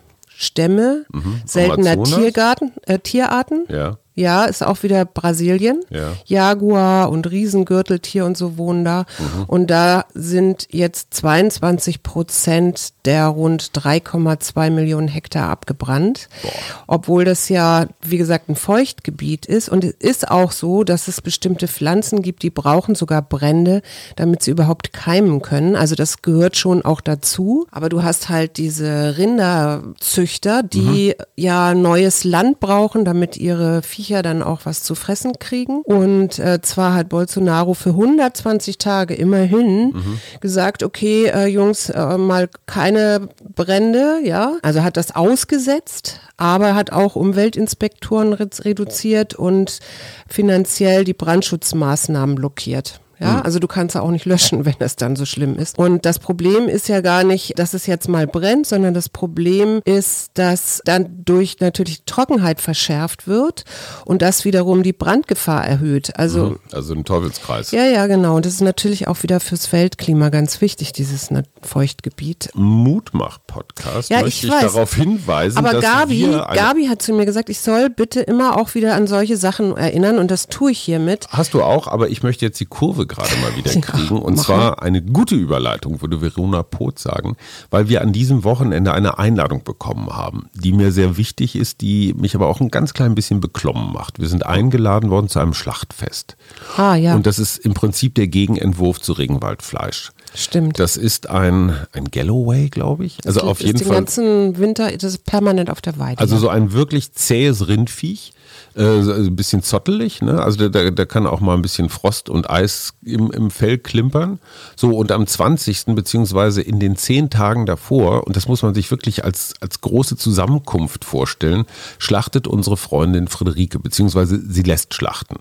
Stämme, 0.44 1.04
mhm. 1.12 1.42
seltener 1.44 2.02
Tiergarten, 2.02 2.72
äh, 2.86 2.98
Tierarten. 2.98 3.66
Ja. 3.68 3.98
Ja, 4.16 4.44
ist 4.44 4.64
auch 4.64 4.85
wieder 4.85 5.04
Brasilien. 5.04 5.80
Ja. 5.90 6.12
Jaguar 6.25 7.11
und 7.11 7.28
Riesengürteltier 7.28 8.25
und 8.25 8.37
so 8.37 8.56
wohnen 8.56 8.85
da. 8.85 9.06
Mhm. 9.18 9.44
Und 9.49 9.71
da 9.71 10.04
sind 10.14 10.68
jetzt 10.71 11.14
22 11.14 12.04
Prozent 12.04 12.92
der 13.06 13.26
rund 13.26 13.73
3,2 13.75 14.71
Millionen 14.71 15.09
Hektar 15.09 15.50
abgebrannt. 15.50 16.28
Boah. 16.42 16.52
Obwohl 16.87 17.25
das 17.25 17.49
ja, 17.49 17.87
wie 18.02 18.16
gesagt, 18.16 18.49
ein 18.49 18.54
Feuchtgebiet 18.54 19.47
ist. 19.47 19.68
Und 19.68 19.83
es 19.83 19.94
ist 19.99 20.30
auch 20.30 20.52
so, 20.52 20.85
dass 20.85 21.09
es 21.09 21.21
bestimmte 21.21 21.66
Pflanzen 21.66 22.23
gibt, 22.23 22.44
die 22.44 22.50
brauchen 22.50 22.94
sogar 22.94 23.21
Brände, 23.21 23.83
damit 24.14 24.44
sie 24.44 24.52
überhaupt 24.52 24.92
keimen 24.92 25.42
können. 25.42 25.75
Also 25.75 25.97
das 25.97 26.23
gehört 26.23 26.56
schon 26.56 26.85
auch 26.85 27.00
dazu. 27.00 27.66
Aber 27.73 27.88
du 27.88 28.04
hast 28.04 28.28
halt 28.28 28.59
diese 28.59 29.18
Rinderzüchter, 29.18 30.62
die 30.62 31.14
mhm. 31.18 31.25
ja 31.35 31.75
neues 31.75 32.23
Land 32.23 32.61
brauchen, 32.61 33.04
damit 33.04 33.37
ihre 33.37 33.83
Vieh 33.83 34.03
Viecher 34.04 34.23
dann 34.23 34.42
auch 34.42 34.61
was 34.64 34.82
zu 34.82 34.94
fressen 34.94 35.38
kriegen. 35.38 35.80
Und 35.82 36.38
äh, 36.38 36.61
zwar 36.61 36.94
hat 36.94 37.08
Bolsonaro 37.08 37.73
für 37.73 37.90
120 37.90 38.76
Tage 38.76 39.14
immerhin 39.14 39.92
mhm. 39.92 40.20
gesagt, 40.40 40.82
okay, 40.82 41.26
äh, 41.26 41.46
Jungs, 41.46 41.88
äh, 41.88 42.18
mal 42.18 42.50
keine 42.66 43.28
Brände, 43.54 44.20
ja. 44.23 44.58
Also 44.62 44.82
hat 44.82 44.99
das 44.99 45.16
ausgesetzt, 45.16 46.20
aber 46.37 46.75
hat 46.75 46.92
auch 46.92 47.16
Umweltinspektoren 47.16 48.34
reduziert 48.34 49.34
und 49.34 49.80
finanziell 50.28 51.04
die 51.04 51.14
Brandschutzmaßnahmen 51.14 52.34
blockiert. 52.34 53.00
Ja, 53.25 53.37
hm. 53.37 53.43
also 53.43 53.59
du 53.59 53.66
kannst 53.66 53.95
ja 53.95 54.02
auch 54.02 54.11
nicht 54.11 54.26
löschen, 54.26 54.64
wenn 54.64 54.75
es 54.78 54.97
dann 54.97 55.16
so 55.16 55.25
schlimm 55.25 55.57
ist. 55.57 55.78
Und 55.78 56.04
das 56.04 56.19
Problem 56.19 56.69
ist 56.69 56.88
ja 56.88 57.00
gar 57.00 57.25
nicht, 57.25 57.59
dass 57.59 57.75
es 57.75 57.87
jetzt 57.87 58.09
mal 58.09 58.26
brennt, 58.26 58.66
sondern 58.66 58.95
das 58.95 59.09
Problem 59.09 59.81
ist, 59.85 60.31
dass 60.35 60.83
dann 60.85 61.25
durch 61.25 61.61
natürlich 61.61 62.04
Trockenheit 62.04 62.61
verschärft 62.61 63.26
wird 63.26 63.64
und 64.04 64.23
das 64.23 64.45
wiederum 64.45 64.83
die 64.83 64.93
Brandgefahr 64.93 65.64
erhöht. 65.64 66.19
Also, 66.19 66.47
mhm. 66.47 66.59
also 66.73 66.95
ein 66.95 67.04
Teufelskreis. 67.04 67.71
Ja, 67.71 67.85
ja, 67.85 68.07
genau. 68.07 68.37
Und 68.37 68.47
das 68.47 68.54
ist 68.54 68.61
natürlich 68.61 69.09
auch 69.09 69.23
wieder 69.23 69.40
fürs 69.40 69.73
Weltklima 69.73 70.28
ganz 70.28 70.61
wichtig, 70.61 70.93
dieses 70.93 71.31
Feuchtgebiet. 71.62 72.50
Mutmach-Podcast 72.54 74.11
ja, 74.11 74.21
möchte 74.21 74.47
ich, 74.47 74.52
ich 74.52 74.61
darauf 74.61 74.95
hinweisen, 74.95 75.59
Aber 75.59 75.73
dass 75.73 75.83
Gabi, 75.83 76.28
Gabi 76.54 76.87
hat 76.87 77.00
zu 77.00 77.14
mir 77.14 77.25
gesagt, 77.25 77.49
ich 77.49 77.61
soll 77.61 77.88
bitte 77.88 78.21
immer 78.21 78.59
auch 78.59 78.75
wieder 78.75 78.95
an 78.95 79.07
solche 79.07 79.37
Sachen 79.37 79.76
erinnern 79.76 80.19
und 80.19 80.31
das 80.31 80.49
tue 80.49 80.73
ich 80.73 80.81
hiermit. 80.81 81.26
Hast 81.31 81.54
du 81.54 81.62
auch, 81.62 81.88
aber 81.88 82.11
ich 82.11 82.23
möchte 82.23 82.45
jetzt 82.45 82.61
die 82.61 82.66
Kurve 82.66 82.85
Kurve 82.85 83.07
gerade 83.14 83.37
mal 83.37 83.56
wieder 83.56 83.80
kriegen. 83.80 84.18
Und 84.18 84.37
zwar 84.37 84.83
eine 84.83 85.02
gute 85.02 85.35
Überleitung, 85.35 86.00
würde 86.00 86.21
Verona 86.21 86.62
Poth 86.62 86.99
sagen, 86.99 87.37
weil 87.71 87.88
wir 87.88 88.02
an 88.02 88.12
diesem 88.12 88.44
Wochenende 88.44 88.92
eine 88.92 89.18
Einladung 89.18 89.64
bekommen 89.64 90.09
haben, 90.09 90.49
die 90.54 90.73
mir 90.73 90.92
sehr 90.92 91.16
wichtig 91.16 91.56
ist, 91.56 91.80
die 91.80 92.14
mich 92.14 92.35
aber 92.35 92.49
auch 92.49 92.61
ein 92.61 92.71
ganz 92.71 92.94
klein 92.94 93.14
bisschen 93.14 93.40
beklommen 93.40 93.92
macht. 93.92 94.18
Wir 94.18 94.28
sind 94.28 94.47
eingeladen 94.47 95.11
worden 95.11 95.28
zu 95.28 95.38
einem 95.38 95.54
Schlachtfest. 95.54 96.37
Ah, 96.76 96.94
ja. 96.94 97.14
Und 97.14 97.26
das 97.26 97.38
ist 97.38 97.59
im 97.59 97.75
Prinzip 97.75 98.14
der 98.14 98.26
Gegenentwurf 98.26 99.00
zu 99.00 99.12
Regenwaldfleisch. 99.12 100.12
Stimmt. 100.34 100.78
Das 100.78 100.96
ist 100.96 101.30
ein, 101.30 101.74
ein 101.92 102.10
Galloway, 102.10 102.68
glaube 102.68 103.04
ich. 103.04 103.18
Also 103.24 103.40
auf 103.42 103.60
jeden 103.60 103.78
den 103.78 103.86
Fall. 103.86 103.96
Den 103.96 104.04
ganzen 104.04 104.58
Winter, 104.58 104.90
das 104.90 105.04
ist 105.04 105.24
permanent 105.24 105.70
auf 105.70 105.80
der 105.80 105.98
Weide. 105.98 106.20
Also 106.20 106.34
ja. 106.34 106.40
so 106.40 106.48
ein 106.48 106.72
wirklich 106.72 107.12
zähes 107.12 107.68
Rindviech 107.68 108.32
äh, 108.76 108.82
ein 108.82 109.36
bisschen 109.36 109.62
zottelig, 109.62 110.20
ne? 110.22 110.42
Also 110.42 110.68
da, 110.68 110.90
da 110.90 111.04
kann 111.04 111.26
auch 111.26 111.40
mal 111.40 111.54
ein 111.54 111.62
bisschen 111.62 111.88
Frost 111.88 112.28
und 112.28 112.50
Eis 112.50 112.94
im, 113.04 113.30
im 113.30 113.50
Fell 113.50 113.78
klimpern. 113.78 114.40
So, 114.76 114.96
und 114.96 115.12
am 115.12 115.26
20. 115.26 115.86
beziehungsweise 115.94 116.60
in 116.62 116.80
den 116.80 116.96
zehn 116.96 117.30
Tagen 117.30 117.66
davor, 117.66 118.26
und 118.26 118.36
das 118.36 118.48
muss 118.48 118.62
man 118.62 118.74
sich 118.74 118.90
wirklich 118.90 119.24
als, 119.24 119.54
als 119.60 119.80
große 119.80 120.16
Zusammenkunft 120.16 121.04
vorstellen, 121.04 121.64
schlachtet 121.98 122.46
unsere 122.46 122.76
Freundin 122.76 123.28
Friederike, 123.28 123.78
beziehungsweise 123.78 124.42
sie 124.46 124.62
lässt 124.62 124.94
schlachten. 124.94 125.36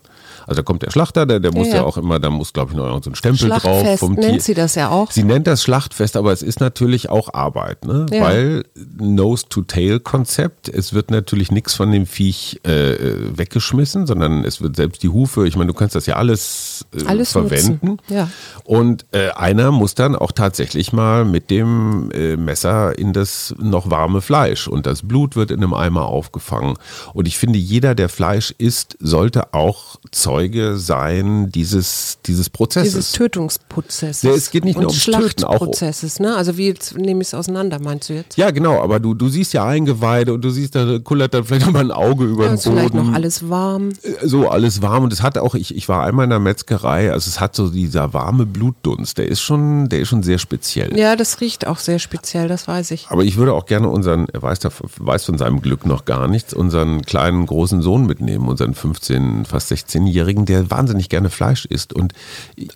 Also 0.47 0.62
da 0.62 0.63
kommt 0.63 0.81
der 0.81 0.91
Schlachter, 0.91 1.25
der, 1.25 1.39
der 1.39 1.53
muss 1.53 1.67
ja, 1.67 1.77
ja 1.77 1.83
auch 1.83 1.97
immer, 1.97 2.19
da 2.19 2.29
muss 2.29 2.53
glaube 2.53 2.71
ich 2.71 2.77
noch 2.77 3.03
so 3.03 3.09
ein 3.09 3.15
Stempel 3.15 3.50
drauf 3.50 4.00
vom 4.00 4.13
nennt 4.13 4.33
Tier. 4.33 4.41
sie 4.41 4.53
das 4.53 4.75
ja 4.75 4.89
auch. 4.89 5.12
Sie 5.12 5.23
nennt 5.23 5.47
das 5.47 5.63
Schlachtfest, 5.63 6.17
aber 6.17 6.31
es 6.31 6.41
ist 6.41 6.59
natürlich 6.59 7.09
auch 7.09 7.33
Arbeit, 7.33 7.85
ne? 7.85 8.05
Ja. 8.12 8.21
Weil 8.23 8.63
Nose-to-Tail-Konzept, 8.97 10.69
es 10.69 10.93
wird 10.93 11.12
natürlich 11.12 11.51
nichts 11.51 11.73
von 11.73 11.91
dem 11.91 12.05
Viech 12.05 12.62
äh, 12.63 12.95
weggeschmissen, 13.35 14.07
sondern 14.07 14.43
es 14.43 14.62
wird 14.62 14.75
selbst 14.75 15.03
die 15.03 15.09
Hufe, 15.09 15.47
ich 15.47 15.55
meine, 15.55 15.67
du 15.67 15.73
kannst 15.73 15.95
das 15.95 16.05
ja 16.05 16.15
alles, 16.15 16.85
äh, 16.95 17.05
alles 17.05 17.31
verwenden. 17.31 17.97
Ja. 18.09 18.29
Und 18.63 19.05
äh, 19.12 19.29
einer 19.31 19.71
muss 19.71 19.95
dann 19.95 20.15
auch 20.15 20.31
tatsächlich 20.31 20.93
mal 20.93 21.25
mit 21.25 21.50
dem 21.50 22.12
äh, 22.12 22.35
Messer 22.38 22.97
in 22.97 23.13
das 23.13 23.55
noch 23.59 23.89
warme 23.89 24.21
Fleisch 24.21 24.67
und 24.67 24.85
das 24.85 25.03
Blut 25.03 25.35
wird 25.35 25.51
in 25.51 25.57
einem 25.57 25.73
Eimer 25.73 26.05
aufgefangen. 26.05 26.75
Und 27.13 27.27
ich 27.27 27.38
finde, 27.38 27.59
jeder, 27.59 27.95
der 27.95 28.09
Fleisch 28.09 28.53
isst, 28.57 28.97
sollte 29.00 29.53
auch 29.53 29.97
Zeuge 30.34 30.78
sein 30.78 31.52
dieses, 31.52 32.18
dieses 32.25 32.50
Prozesses. 32.50 32.94
Dieses 32.94 33.12
Tötungsprozesses. 33.12 34.24
Ja, 34.24 34.32
es 34.32 34.50
geht 34.50 34.66
nicht 34.66 34.80
nur 34.80 34.88
ums 34.88 35.06
Töten. 35.06 35.44
Auch 35.44 35.60
Prozesses, 35.60 36.20
ne? 36.20 36.36
Also 36.36 36.58
wie 36.58 36.74
nehme 36.96 37.22
ich 37.22 37.28
es 37.28 37.34
auseinander, 37.36 37.80
meinst 37.80 38.10
du 38.10 38.13
jetzt? 38.13 38.36
Ja, 38.36 38.50
genau, 38.50 38.82
aber 38.82 39.00
du, 39.00 39.13
du 39.13 39.30
siehst 39.30 39.54
ja 39.54 39.66
Eingeweide 39.66 40.34
und 40.34 40.44
du 40.44 40.50
siehst, 40.50 40.74
da 40.74 40.98
kullert 40.98 41.36
dann 41.36 41.44
vielleicht 41.44 41.68
noch 41.68 41.74
mal 41.74 41.82
ein 41.82 41.92
Auge 41.92 42.25
über 42.25 42.46
ja, 42.46 42.56
den 42.56 42.63
Boden. 42.63 42.78
vielleicht 42.78 42.94
noch 42.96 43.13
alles 43.13 43.48
warm. 43.48 43.90
Äh, 44.02 44.28
so, 44.28 44.50
alles 44.50 44.82
warm. 44.82 45.04
Und 45.04 45.13
es 45.13 45.22
hat 45.22 45.38
auch, 45.38 45.54
ich, 45.54 45.75
ich 45.75 45.88
war 45.88 46.04
einmal 46.04 46.24
in 46.24 46.32
der 46.32 46.40
Metzgerei, 46.40 47.12
also 47.12 47.30
es 47.30 47.40
hat 47.40 47.56
so 47.56 47.70
dieser 47.70 48.13
warme 48.13 48.48
Blutdunst, 48.48 49.20
der 49.20 49.28
ist 49.28 49.42
schon, 49.42 49.88
der 49.90 50.00
ist 50.00 50.08
schon 50.08 50.24
sehr 50.24 50.40
speziell. 50.40 50.98
Ja, 50.98 51.16
das 51.16 51.42
riecht 51.42 51.68
auch 51.68 51.78
sehr 51.78 52.00
speziell, 52.00 52.48
das 52.48 52.68
weiß 52.68 52.90
ich. 52.90 53.06
Aber 53.10 53.24
ich 53.24 53.38
würde 53.38 53.54
auch 53.54 53.68
gerne 53.68 53.88
unseren, 53.90 54.28
er 54.34 54.42
weiß, 54.42 54.62
weiß 54.98 55.25
von 55.25 55.38
seinem 55.38 55.62
Glück 55.62 55.86
noch 55.86 56.06
gar 56.06 56.28
nichts, 56.28 56.56
unseren 56.56 57.04
kleinen, 57.04 57.46
großen 57.46 57.84
Sohn 57.84 58.08
mitnehmen, 58.08 58.48
unseren 58.48 58.74
15, 58.74 59.46
fast 59.46 59.72
16-Jährigen, 59.72 60.23
der 60.46 60.70
wahnsinnig 60.72 61.10
gerne 61.10 61.30
Fleisch 61.30 61.65
isst. 61.65 61.94
Und 61.94 62.13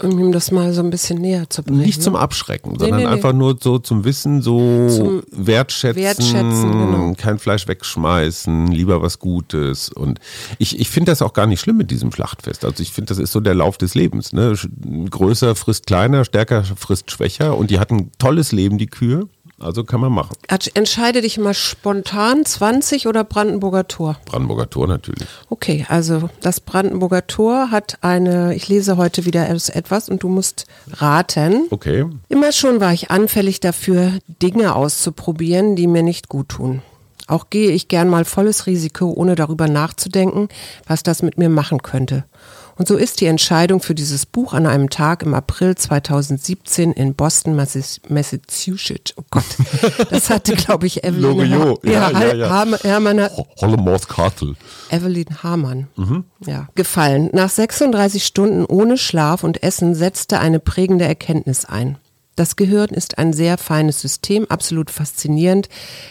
um 0.02 0.20
ihm 0.20 0.32
das 0.32 0.52
mal 0.52 0.74
so 0.74 0.82
ein 0.82 0.90
bisschen 0.90 1.20
näher 1.20 1.50
zu 1.50 1.64
bringen. 1.64 1.82
Nicht 1.82 2.02
zum 2.02 2.14
ne? 2.14 2.20
Abschrecken, 2.20 2.74
nee, 2.74 2.80
sondern 2.80 3.00
nee, 3.00 3.06
nee. 3.06 3.12
einfach 3.12 3.34
nur 3.34 3.58
so 3.60 3.80
zum 3.80 4.04
Wissen, 4.04 4.42
so 4.42 4.88
zum 4.90 5.24
wertschätzen, 5.32 6.02
wertschätzen 6.02 6.72
genau. 6.72 7.14
kein 7.18 7.40
Fleisch 7.40 7.68
wegschmeißen, 7.68 8.68
lieber 8.68 9.02
was 9.02 9.20
Gutes. 9.20 9.90
Und 9.90 10.20
ich, 10.58 10.80
ich 10.80 10.90
finde 10.90 11.12
das 11.12 11.22
auch 11.22 11.34
gar 11.34 11.48
nicht 11.48 11.60
schlimm 11.60 11.78
mit 11.78 11.92
diesem 11.92 12.12
Schlachtfest. 12.12 12.66
Also 12.66 12.82
ich 12.82 12.92
finde, 12.92 13.10
das 13.10 13.18
ist 13.18 13.32
so 13.32 13.40
der 13.40 13.56
Lauf 13.56 13.78
des 13.78 13.96
Lebens. 13.96 14.34
Ne? 14.34 14.56
Größer 15.10 15.56
frisst 15.56 15.88
kleiner, 15.88 16.26
stärker 16.26 16.64
frisst 16.64 17.12
schwächer. 17.12 17.58
Und 17.58 17.72
die 17.72 17.80
hatten 17.80 18.12
tolles 18.18 18.52
Leben, 18.52 18.78
die 18.78 18.88
Kühe. 18.88 19.28
Also 19.60 19.84
kann 19.84 20.00
man 20.00 20.12
machen. 20.12 20.36
Entscheide 20.76 21.22
dich 21.22 21.40
mal 21.40 21.56
spontan, 21.56 22.46
20 22.46 23.08
oder 23.08 23.24
Brandenburger 23.24 23.88
Tor? 23.88 24.18
Brandenburger 24.26 24.70
Tor 24.70 24.88
natürlich. 24.88 25.28
Okay, 25.50 25.86
also 25.90 26.30
das 26.42 26.60
Brandenburger 26.60 27.26
Tor 27.26 27.72
hat 27.72 27.98
eine, 28.02 28.54
ich 28.54 28.68
lese 28.68 28.98
heute 28.98 29.26
wieder 29.26 29.50
etwas 29.50 30.10
und 30.10 30.22
du 30.22 30.30
musst 30.30 30.68
raten. 30.92 31.68
Okay. 31.72 32.06
Immer 32.30 32.52
schon 32.52 32.80
war 32.80 32.94
ich 32.94 33.10
anfällig 33.10 33.60
dafür, 33.60 34.20
Dinge 34.44 34.76
auszuprobieren, 34.76 35.76
die 35.76 35.88
mir 35.88 36.04
nicht 36.04 36.30
gut 36.30 36.50
tun. 36.50 36.84
Auch 37.26 37.50
gehe 37.50 37.72
ich 37.72 37.88
gern 37.88 38.10
mal 38.10 38.26
volles 38.26 38.68
Risiko, 38.68 39.12
ohne 39.12 39.36
darüber 39.36 39.68
nachzudenken, 39.68 40.50
was 40.86 41.04
das 41.04 41.22
mit 41.24 41.38
mir 41.38 41.50
machen 41.50 41.82
könnte. 41.82 42.24
Und 42.78 42.88
so 42.88 42.96
ist 42.96 43.22
die 43.22 43.26
Entscheidung 43.26 43.82
für 43.82 43.96
dieses 43.96 44.26
Buch 44.26 44.54
an 44.54 44.66
einem 44.66 44.90
Tag 44.90 45.24
im 45.24 45.34
April 45.34 45.76
2017 45.76 46.92
in 46.92 47.16
Boston, 47.16 47.56
Massachusetts. 47.56 49.14
Oh 49.18 49.24
Gott, 49.32 49.46
das 50.10 50.30
hatte, 50.30 50.56
glaube 50.56 50.86
ich, 50.88 51.04
Evelyn 51.04 51.50
Loriot. 51.50 51.84
Ja, 51.84 52.12
ja, 52.12 52.34
ja. 52.34 52.50
Har 52.50 52.68
Hermann. 52.84 53.20
Evelyn 54.92 55.44
Hamann 55.44 55.88
ja, 56.46 56.68
gefallen. 56.76 57.30
Nach 57.34 57.50
36 57.50 58.26
Stunden 58.26 58.66
ohne 58.66 58.98
Schlaf 58.98 59.44
und 59.44 59.64
Essen 59.64 59.96
setzte 59.96 60.40
eine 60.40 60.60
prägende 60.60 61.06
Erkenntnis 61.06 61.66
ein. 61.66 61.98
Das 62.38 62.56
Gehirn 62.56 62.90
ist 62.92 63.18
ein 63.18 63.34
sehr 63.34 63.58
feines 63.58 64.00
System, 64.00 64.46
absolut 64.48 64.92
faszinierend, 64.92 65.70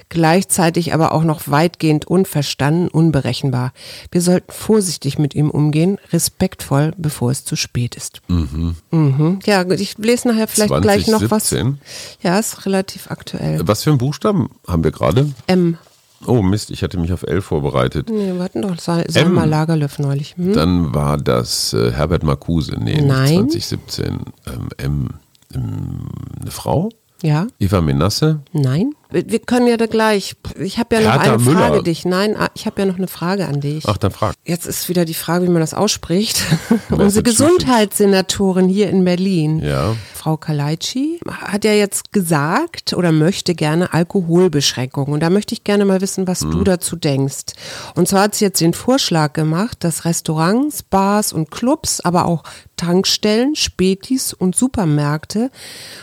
gleichzeitig 0.08 0.92
aber 0.92 1.12
auch 1.12 1.22
noch 1.22 1.42
weitgehend 1.46 2.04
unverstanden, 2.04 2.88
unberechenbar. 2.88 3.72
Wir 4.10 4.20
sollten 4.20 4.50
vorsichtig 4.52 5.20
mit 5.20 5.36
ihm 5.36 5.50
umgehen, 5.50 5.98
respektvoll, 6.12 6.92
bevor 6.98 7.30
es 7.30 7.44
zu 7.44 7.54
spät 7.54 7.94
ist. 7.94 8.22
Mhm. 8.26 9.38
Ja, 9.46 9.62
gut, 9.62 9.78
ich 9.78 9.96
lese 9.98 10.26
nachher 10.26 10.48
vielleicht 10.48 10.82
gleich 10.82 11.06
noch 11.06 11.22
was. 11.30 11.46
2017? 11.46 11.78
Ja, 12.22 12.40
ist 12.40 12.66
relativ 12.66 13.08
aktuell. 13.08 13.60
Was 13.64 13.84
für 13.84 13.90
einen 13.90 13.98
Buchstaben 13.98 14.50
haben 14.66 14.82
wir 14.82 14.90
gerade? 14.90 15.30
M. 15.46 15.78
Oh 16.26 16.42
Mist, 16.42 16.72
ich 16.72 16.82
hatte 16.82 16.98
mich 16.98 17.12
auf 17.12 17.22
L 17.22 17.40
vorbereitet. 17.40 18.10
Nee, 18.10 18.32
wir 18.32 18.42
hatten 18.42 18.62
doch 18.62 18.76
Sal 18.80 19.04
Salma 19.08 19.44
Lagerlöf 19.44 20.00
neulich. 20.00 20.34
Hm? 20.36 20.54
Dann 20.54 20.94
war 20.94 21.18
das 21.18 21.72
äh, 21.72 21.92
Herbert 21.92 22.24
Marcuse, 22.24 22.72
nee, 22.80 23.00
Nein. 23.00 23.48
2017. 23.48 24.20
Ähm, 24.46 24.68
M, 24.78 25.08
eine 25.54 26.50
Frau? 26.50 26.88
Ja? 27.22 27.46
Eva 27.58 27.80
Menasse? 27.80 28.40
Nein? 28.52 28.94
Wir 29.10 29.38
können 29.38 29.66
ja 29.68 29.76
da 29.76 29.86
gleich. 29.86 30.34
Ich 30.58 30.78
habe 30.78 30.96
ja 30.96 31.00
noch 31.02 31.12
Hertha 31.12 31.34
eine 31.34 31.38
Frage 31.42 31.70
Müller. 31.70 31.82
dich. 31.82 32.04
Nein, 32.04 32.36
ah, 32.36 32.48
ich 32.54 32.66
habe 32.66 32.80
ja 32.82 32.86
noch 32.86 32.96
eine 32.96 33.06
Frage 33.06 33.46
an 33.46 33.60
dich. 33.60 33.84
Ach, 33.86 33.96
dann 33.98 34.10
frag. 34.10 34.34
Jetzt 34.44 34.66
ist 34.66 34.88
wieder 34.88 35.04
die 35.04 35.14
Frage, 35.14 35.44
wie 35.46 35.50
man 35.50 35.60
das 35.60 35.74
ausspricht. 35.74 36.42
Unsere. 36.90 37.22
Gesundheitssenatorin 37.22 38.68
hier 38.68 38.90
in 38.90 39.04
Berlin, 39.04 39.60
Ja. 39.60 39.94
Frau 40.14 40.36
Kaleitschi, 40.36 41.20
hat 41.30 41.64
ja 41.64 41.72
jetzt 41.72 42.12
gesagt 42.12 42.94
oder 42.94 43.12
möchte 43.12 43.54
gerne 43.54 43.92
Alkoholbeschränkungen. 43.94 45.12
Und 45.14 45.20
da 45.20 45.30
möchte 45.30 45.54
ich 45.54 45.62
gerne 45.62 45.84
mal 45.84 46.00
wissen, 46.00 46.26
was 46.26 46.42
Mhm. 46.42 46.50
du 46.50 46.64
dazu 46.64 46.96
denkst. 46.96 47.52
Und 47.94 48.08
zwar 48.08 48.22
hat 48.22 48.34
sie 48.34 48.44
jetzt 48.46 48.60
den 48.60 48.74
Vorschlag 48.74 49.34
gemacht, 49.34 49.84
dass 49.84 50.04
Restaurants, 50.04 50.82
Bars 50.82 51.32
und 51.32 51.52
Clubs, 51.52 52.00
aber 52.00 52.24
auch 52.26 52.42
Tankstellen, 52.76 53.54
Spätis 53.54 54.32
und 54.32 54.56
Supermärkte 54.56 55.50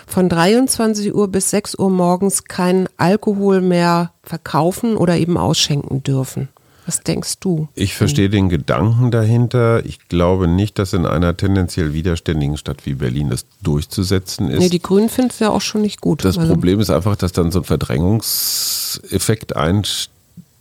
von 0.07 0.29
23 0.29 1.13
Uhr 1.13 1.27
bis 1.27 1.49
6 1.49 1.75
Uhr 1.77 1.89
morgens 1.89 2.45
keinen 2.45 2.87
Alkohol 2.97 3.61
mehr 3.61 4.11
verkaufen 4.23 4.95
oder 4.97 5.17
eben 5.17 5.37
ausschenken 5.37 6.03
dürfen. 6.03 6.49
Was 6.85 6.99
denkst 6.99 7.35
du? 7.39 7.69
Ich 7.75 7.93
verstehe 7.95 8.29
den 8.29 8.49
Gedanken 8.49 9.09
dahinter. 9.09 9.85
Ich 9.85 10.09
glaube 10.09 10.49
nicht, 10.49 10.77
dass 10.77 10.91
in 10.91 11.05
einer 11.05 11.37
tendenziell 11.37 11.93
widerständigen 11.93 12.57
Stadt 12.57 12.85
wie 12.85 12.95
Berlin 12.95 13.29
das 13.29 13.45
durchzusetzen 13.61 14.49
ist. 14.49 14.59
Nee, 14.59 14.67
die 14.67 14.81
Grünen 14.81 15.07
finden 15.07 15.31
es 15.31 15.39
ja 15.39 15.49
auch 15.49 15.61
schon 15.61 15.81
nicht 15.81 16.01
gut. 16.01 16.25
Das 16.25 16.37
Also- 16.37 16.51
Problem 16.51 16.81
ist 16.81 16.89
einfach, 16.89 17.15
dass 17.15 17.31
dann 17.31 17.51
so 17.51 17.59
ein 17.59 17.63
Verdrängungseffekt 17.63 19.55
einst 19.55 20.09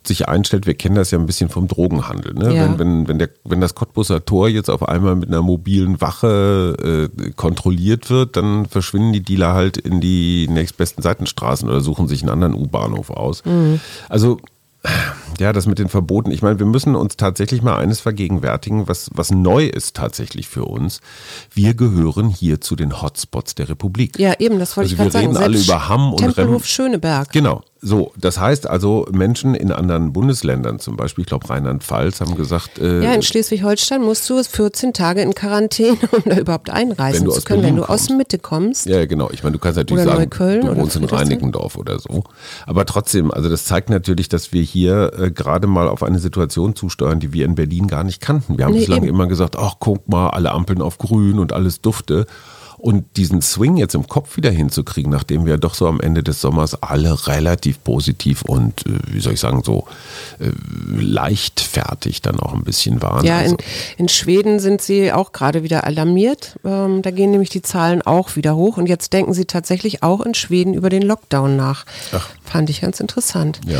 sich 0.06 0.28
einstellt. 0.28 0.66
Wir 0.66 0.74
kennen 0.74 0.94
das 0.94 1.10
ja 1.10 1.18
ein 1.18 1.26
bisschen 1.26 1.48
vom 1.48 1.68
Drogenhandel. 1.68 2.34
Ne? 2.34 2.54
Ja. 2.54 2.64
Wenn, 2.64 2.78
wenn, 2.78 3.08
wenn, 3.08 3.18
der, 3.18 3.30
wenn 3.44 3.60
das 3.60 3.74
Cottbuser 3.74 4.24
Tor 4.24 4.48
jetzt 4.48 4.70
auf 4.70 4.88
einmal 4.88 5.14
mit 5.16 5.28
einer 5.28 5.42
mobilen 5.42 6.00
Wache 6.00 7.08
äh, 7.16 7.30
kontrolliert 7.32 8.10
wird, 8.10 8.36
dann 8.36 8.66
verschwinden 8.66 9.12
die 9.12 9.22
Dealer 9.22 9.54
halt 9.54 9.76
in 9.76 10.00
die 10.00 10.48
nächstbesten 10.50 11.02
Seitenstraßen 11.02 11.68
oder 11.68 11.80
suchen 11.80 12.08
sich 12.08 12.22
einen 12.22 12.30
anderen 12.30 12.54
U-Bahnhof 12.54 13.10
aus. 13.10 13.44
Mhm. 13.44 13.80
Also 14.08 14.38
ja, 15.38 15.52
das 15.52 15.66
mit 15.66 15.78
den 15.78 15.88
Verboten. 15.88 16.32
Ich 16.32 16.42
meine, 16.42 16.58
wir 16.58 16.66
müssen 16.66 16.96
uns 16.96 17.16
tatsächlich 17.16 17.62
mal 17.62 17.76
eines 17.76 18.00
vergegenwärtigen, 18.00 18.88
was, 18.88 19.10
was 19.14 19.30
neu 19.30 19.66
ist 19.66 19.94
tatsächlich 19.96 20.48
für 20.48 20.64
uns. 20.64 21.00
Wir 21.52 21.74
gehören 21.74 22.28
hier 22.28 22.60
zu 22.60 22.74
den 22.74 23.00
Hotspots 23.00 23.54
der 23.54 23.68
Republik. 23.68 24.18
Ja, 24.18 24.34
eben, 24.40 24.58
das 24.58 24.76
wollte 24.76 24.90
Also 24.90 24.94
ich 24.94 24.98
wir 24.98 25.04
gerade 25.04 25.12
sagen. 25.12 25.36
reden 25.36 25.42
alle 25.44 25.58
über 25.58 25.88
Hamm 25.88 26.12
und 26.12 26.18
Tempelhof 26.18 26.62
Rem. 26.62 26.66
Schöneberg. 26.66 27.30
Genau. 27.32 27.62
So, 27.84 28.12
das 28.16 28.38
heißt 28.38 28.68
also, 28.70 29.08
Menschen 29.10 29.56
in 29.56 29.72
anderen 29.72 30.12
Bundesländern, 30.12 30.78
zum 30.78 30.96
Beispiel, 30.96 31.22
ich 31.22 31.26
glaube 31.28 31.50
Rheinland-Pfalz, 31.50 32.20
haben 32.20 32.36
gesagt, 32.36 32.78
äh, 32.78 33.02
Ja, 33.02 33.12
in 33.12 33.22
Schleswig-Holstein 33.22 34.00
musst 34.00 34.30
du 34.30 34.40
14 34.40 34.92
Tage 34.92 35.20
in 35.20 35.34
Quarantäne, 35.34 35.98
um 36.12 36.22
da 36.24 36.38
überhaupt 36.38 36.70
einreisen 36.70 37.22
Wenn 37.22 37.24
du 37.26 37.30
zu 37.32 37.38
aus 37.38 37.44
können. 37.44 37.62
Berlin 37.62 37.76
Wenn 37.78 37.82
du 37.82 37.88
aus 37.92 38.06
kommst. 38.06 38.10
Mitte 38.18 38.38
kommst. 38.38 38.86
Ja, 38.86 39.04
genau. 39.06 39.30
Ich 39.32 39.42
meine, 39.42 39.54
du 39.54 39.58
kannst 39.58 39.78
natürlich 39.78 40.04
sagen, 40.04 40.18
Neukölln 40.20 40.60
du 40.64 40.76
wohnst 40.76 40.94
in 40.94 41.02
Friedrichshain. 41.02 41.18
Reinickendorf 41.18 41.76
oder 41.76 41.98
so. 41.98 42.22
Aber 42.66 42.86
trotzdem, 42.86 43.32
also 43.32 43.48
das 43.48 43.64
zeigt 43.64 43.90
natürlich, 43.90 44.28
dass 44.28 44.52
wir 44.52 44.62
hier 44.62 45.12
äh, 45.18 45.30
gerade 45.32 45.66
mal 45.66 45.88
auf 45.88 46.04
eine 46.04 46.20
Situation 46.20 46.76
zusteuern, 46.76 47.18
die 47.18 47.32
wir 47.32 47.44
in 47.44 47.56
Berlin 47.56 47.88
gar 47.88 48.04
nicht 48.04 48.20
kannten. 48.20 48.58
Wir 48.58 48.64
haben 48.66 48.74
Nee, 48.74 48.78
bislang 48.78 48.98
eben. 48.98 49.08
immer 49.08 49.26
gesagt, 49.26 49.56
ach 49.58 49.74
guck 49.80 50.08
mal, 50.08 50.30
alle 50.30 50.52
Ampeln 50.52 50.82
auf 50.82 50.98
grün 50.98 51.40
und 51.40 51.52
alles 51.52 51.80
dufte. 51.80 52.26
Und 52.82 53.16
diesen 53.16 53.42
Swing 53.42 53.76
jetzt 53.76 53.94
im 53.94 54.08
Kopf 54.08 54.36
wieder 54.36 54.50
hinzukriegen, 54.50 55.12
nachdem 55.12 55.46
wir 55.46 55.56
doch 55.56 55.74
so 55.74 55.86
am 55.86 56.00
Ende 56.00 56.24
des 56.24 56.40
Sommers 56.40 56.82
alle 56.82 57.28
relativ 57.28 57.84
positiv 57.84 58.42
und, 58.42 58.84
äh, 58.86 58.98
wie 59.06 59.20
soll 59.20 59.34
ich 59.34 59.40
sagen, 59.40 59.62
so 59.62 59.86
äh, 60.40 60.50
leichtfertig 60.90 62.22
dann 62.22 62.40
auch 62.40 62.52
ein 62.52 62.64
bisschen 62.64 63.00
waren. 63.00 63.24
Ja, 63.24 63.38
also, 63.38 63.54
in, 63.54 63.64
in 63.98 64.08
Schweden 64.08 64.58
sind 64.58 64.82
sie 64.82 65.12
auch 65.12 65.30
gerade 65.30 65.62
wieder 65.62 65.84
alarmiert. 65.84 66.58
Ähm, 66.64 67.02
da 67.02 67.12
gehen 67.12 67.30
nämlich 67.30 67.50
die 67.50 67.62
Zahlen 67.62 68.02
auch 68.02 68.34
wieder 68.34 68.56
hoch. 68.56 68.78
Und 68.78 68.88
jetzt 68.88 69.12
denken 69.12 69.32
sie 69.32 69.44
tatsächlich 69.44 70.02
auch 70.02 70.20
in 70.20 70.34
Schweden 70.34 70.74
über 70.74 70.90
den 70.90 71.02
Lockdown 71.02 71.56
nach. 71.56 71.86
Ach. 72.12 72.28
Fand 72.42 72.68
ich 72.68 72.80
ganz 72.80 72.98
interessant. 72.98 73.60
ja. 73.64 73.78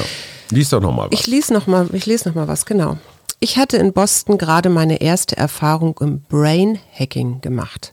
Lies 0.52 0.68
doch 0.68 0.82
nochmal 0.82 1.08
was. 1.10 1.18
Ich 1.18 1.26
lese 1.26 1.52
noch 1.54 1.66
mal, 1.66 1.88
ich 1.92 2.04
lese 2.04 2.28
noch 2.28 2.34
mal 2.34 2.46
was, 2.46 2.66
genau. 2.66 2.98
Ich 3.44 3.56
hatte 3.56 3.76
in 3.76 3.92
Boston 3.92 4.38
gerade 4.38 4.68
meine 4.68 5.00
erste 5.00 5.36
Erfahrung 5.36 5.98
im 6.00 6.20
Brain 6.20 6.78
Hacking 6.96 7.40
gemacht. 7.40 7.92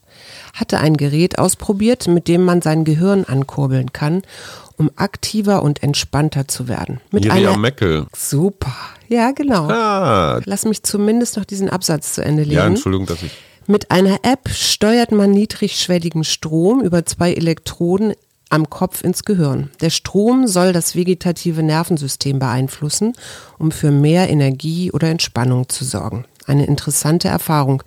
Hatte 0.54 0.78
ein 0.78 0.96
Gerät 0.96 1.40
ausprobiert, 1.40 2.08
mit 2.08 2.28
dem 2.28 2.46
man 2.46 2.62
sein 2.62 2.84
Gehirn 2.84 3.24
ankurbeln 3.24 3.92
kann, 3.92 4.22
um 4.78 4.92
aktiver 4.96 5.64
und 5.64 5.82
entspannter 5.82 6.48
zu 6.48 6.68
werden. 6.68 7.02
Mit 7.10 7.24
Miriam 7.24 7.38
einer 7.54 7.58
Meckel. 7.58 8.06
Super. 8.16 8.76
Ja, 9.08 9.32
genau. 9.32 9.68
Ah, 9.72 10.40
Lass 10.46 10.66
mich 10.66 10.84
zumindest 10.84 11.36
noch 11.36 11.46
diesen 11.46 11.68
Absatz 11.68 12.14
zu 12.14 12.24
Ende 12.24 12.44
lesen. 12.44 12.56
ja, 12.56 12.68
Entschuldigung, 12.68 13.08
dass 13.08 13.24
ich. 13.24 13.32
Mit 13.66 13.90
einer 13.90 14.20
App 14.22 14.50
steuert 14.50 15.12
man 15.12 15.32
niedrigschwelligen 15.32 16.26
Strom 16.26 16.82
über 16.82 17.08
zwei 17.08 17.34
Elektroden 17.34 18.14
am 18.50 18.70
Kopf 18.70 19.04
ins 19.04 19.24
Gehirn. 19.24 19.70
Der 19.82 19.90
Strom 19.90 20.48
soll 20.48 20.74
das 20.74 20.96
vegetative 20.96 21.64
Nervensystem 21.64 22.40
beeinflussen, 22.40 23.14
um 23.58 23.72
für 23.72 23.92
mehr 23.92 24.30
Energie 24.30 24.92
oder 24.92 25.10
Entspannung 25.10 25.70
zu 25.70 25.86
sorgen. 25.86 26.26
Eine 26.46 26.66
interessante 26.66 27.28
Erfahrung. 27.28 27.84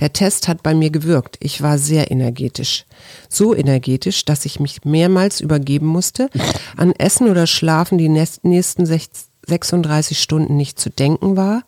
Der 0.00 0.12
Test 0.12 0.46
hat 0.46 0.62
bei 0.62 0.74
mir 0.74 0.90
gewirkt. 0.90 1.38
Ich 1.40 1.62
war 1.62 1.78
sehr 1.78 2.10
energetisch. 2.10 2.84
So 3.30 3.54
energetisch, 3.54 4.26
dass 4.26 4.44
ich 4.44 4.60
mich 4.60 4.84
mehrmals 4.84 5.40
übergeben 5.40 5.86
musste, 5.86 6.28
an 6.76 6.92
Essen 6.92 7.30
oder 7.30 7.46
Schlafen 7.46 7.96
die 7.96 8.10
nächsten 8.10 8.50
nächsten 8.50 8.84
sech- 8.84 9.08
36 9.46 10.20
Stunden 10.20 10.56
nicht 10.56 10.78
zu 10.78 10.90
denken 10.90 11.36
war. 11.36 11.62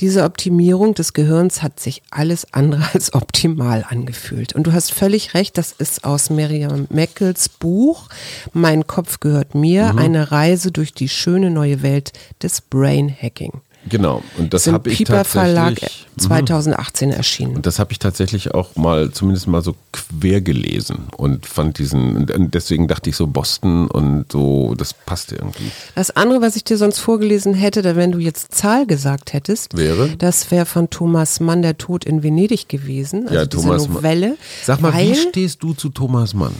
Diese 0.00 0.24
Optimierung 0.24 0.94
des 0.94 1.12
Gehirns 1.12 1.62
hat 1.62 1.78
sich 1.78 2.02
alles 2.10 2.52
andere 2.52 2.82
als 2.92 3.14
optimal 3.14 3.84
angefühlt. 3.88 4.54
Und 4.54 4.66
du 4.66 4.72
hast 4.72 4.92
völlig 4.92 5.34
recht, 5.34 5.58
das 5.58 5.72
ist 5.72 6.04
aus 6.04 6.30
Miriam 6.30 6.86
Meckels 6.90 7.48
Buch 7.48 8.08
Mein 8.52 8.86
Kopf 8.86 9.20
gehört 9.20 9.54
mir, 9.54 9.94
eine 9.96 10.32
Reise 10.32 10.72
durch 10.72 10.92
die 10.92 11.08
schöne 11.08 11.50
neue 11.50 11.82
Welt 11.82 12.12
des 12.42 12.60
Brain 12.60 13.14
Hacking. 13.14 13.60
Genau, 13.88 14.22
und 14.38 14.54
das 14.54 14.66
habe 14.66 14.90
ich 14.90 14.98
Piper 14.98 15.24
Verlag 15.24 15.74
tatsächlich. 15.74 16.06
Mhm. 16.16 16.20
2018 16.20 17.10
erschienen. 17.10 17.56
Und 17.56 17.66
das 17.66 17.78
habe 17.78 17.92
ich 17.92 17.98
tatsächlich 17.98 18.54
auch 18.54 18.76
mal, 18.76 19.10
zumindest 19.10 19.46
mal 19.48 19.62
so 19.62 19.74
quer 19.92 20.40
gelesen 20.40 21.06
und 21.16 21.46
fand 21.46 21.78
diesen, 21.78 22.30
und 22.30 22.54
deswegen 22.54 22.86
dachte 22.86 23.10
ich 23.10 23.16
so 23.16 23.26
Boston 23.26 23.88
und 23.88 24.30
so, 24.30 24.74
das 24.76 24.94
passt 24.94 25.32
irgendwie. 25.32 25.70
Das 25.94 26.10
andere, 26.10 26.42
was 26.42 26.56
ich 26.56 26.64
dir 26.64 26.76
sonst 26.76 26.98
vorgelesen 26.98 27.54
hätte, 27.54 27.82
da 27.82 27.96
wenn 27.96 28.12
du 28.12 28.18
jetzt 28.18 28.54
Zahl 28.54 28.86
gesagt 28.86 29.32
hättest, 29.32 29.76
Wäre? 29.76 30.10
das 30.18 30.50
wäre 30.50 30.66
von 30.66 30.90
Thomas 30.90 31.40
Mann, 31.40 31.62
der 31.62 31.78
Tod 31.78 32.04
in 32.04 32.22
Venedig 32.22 32.68
gewesen. 32.68 33.24
Also 33.24 33.34
ja, 33.34 33.46
diese 33.46 33.62
Thomas 33.62 33.88
Mann. 33.88 33.96
Novelle. 33.96 34.36
Sag 34.64 34.80
mal, 34.80 34.92
wie 34.94 35.14
stehst 35.14 35.62
du 35.62 35.74
zu 35.74 35.88
Thomas 35.88 36.34
Mann? 36.34 36.54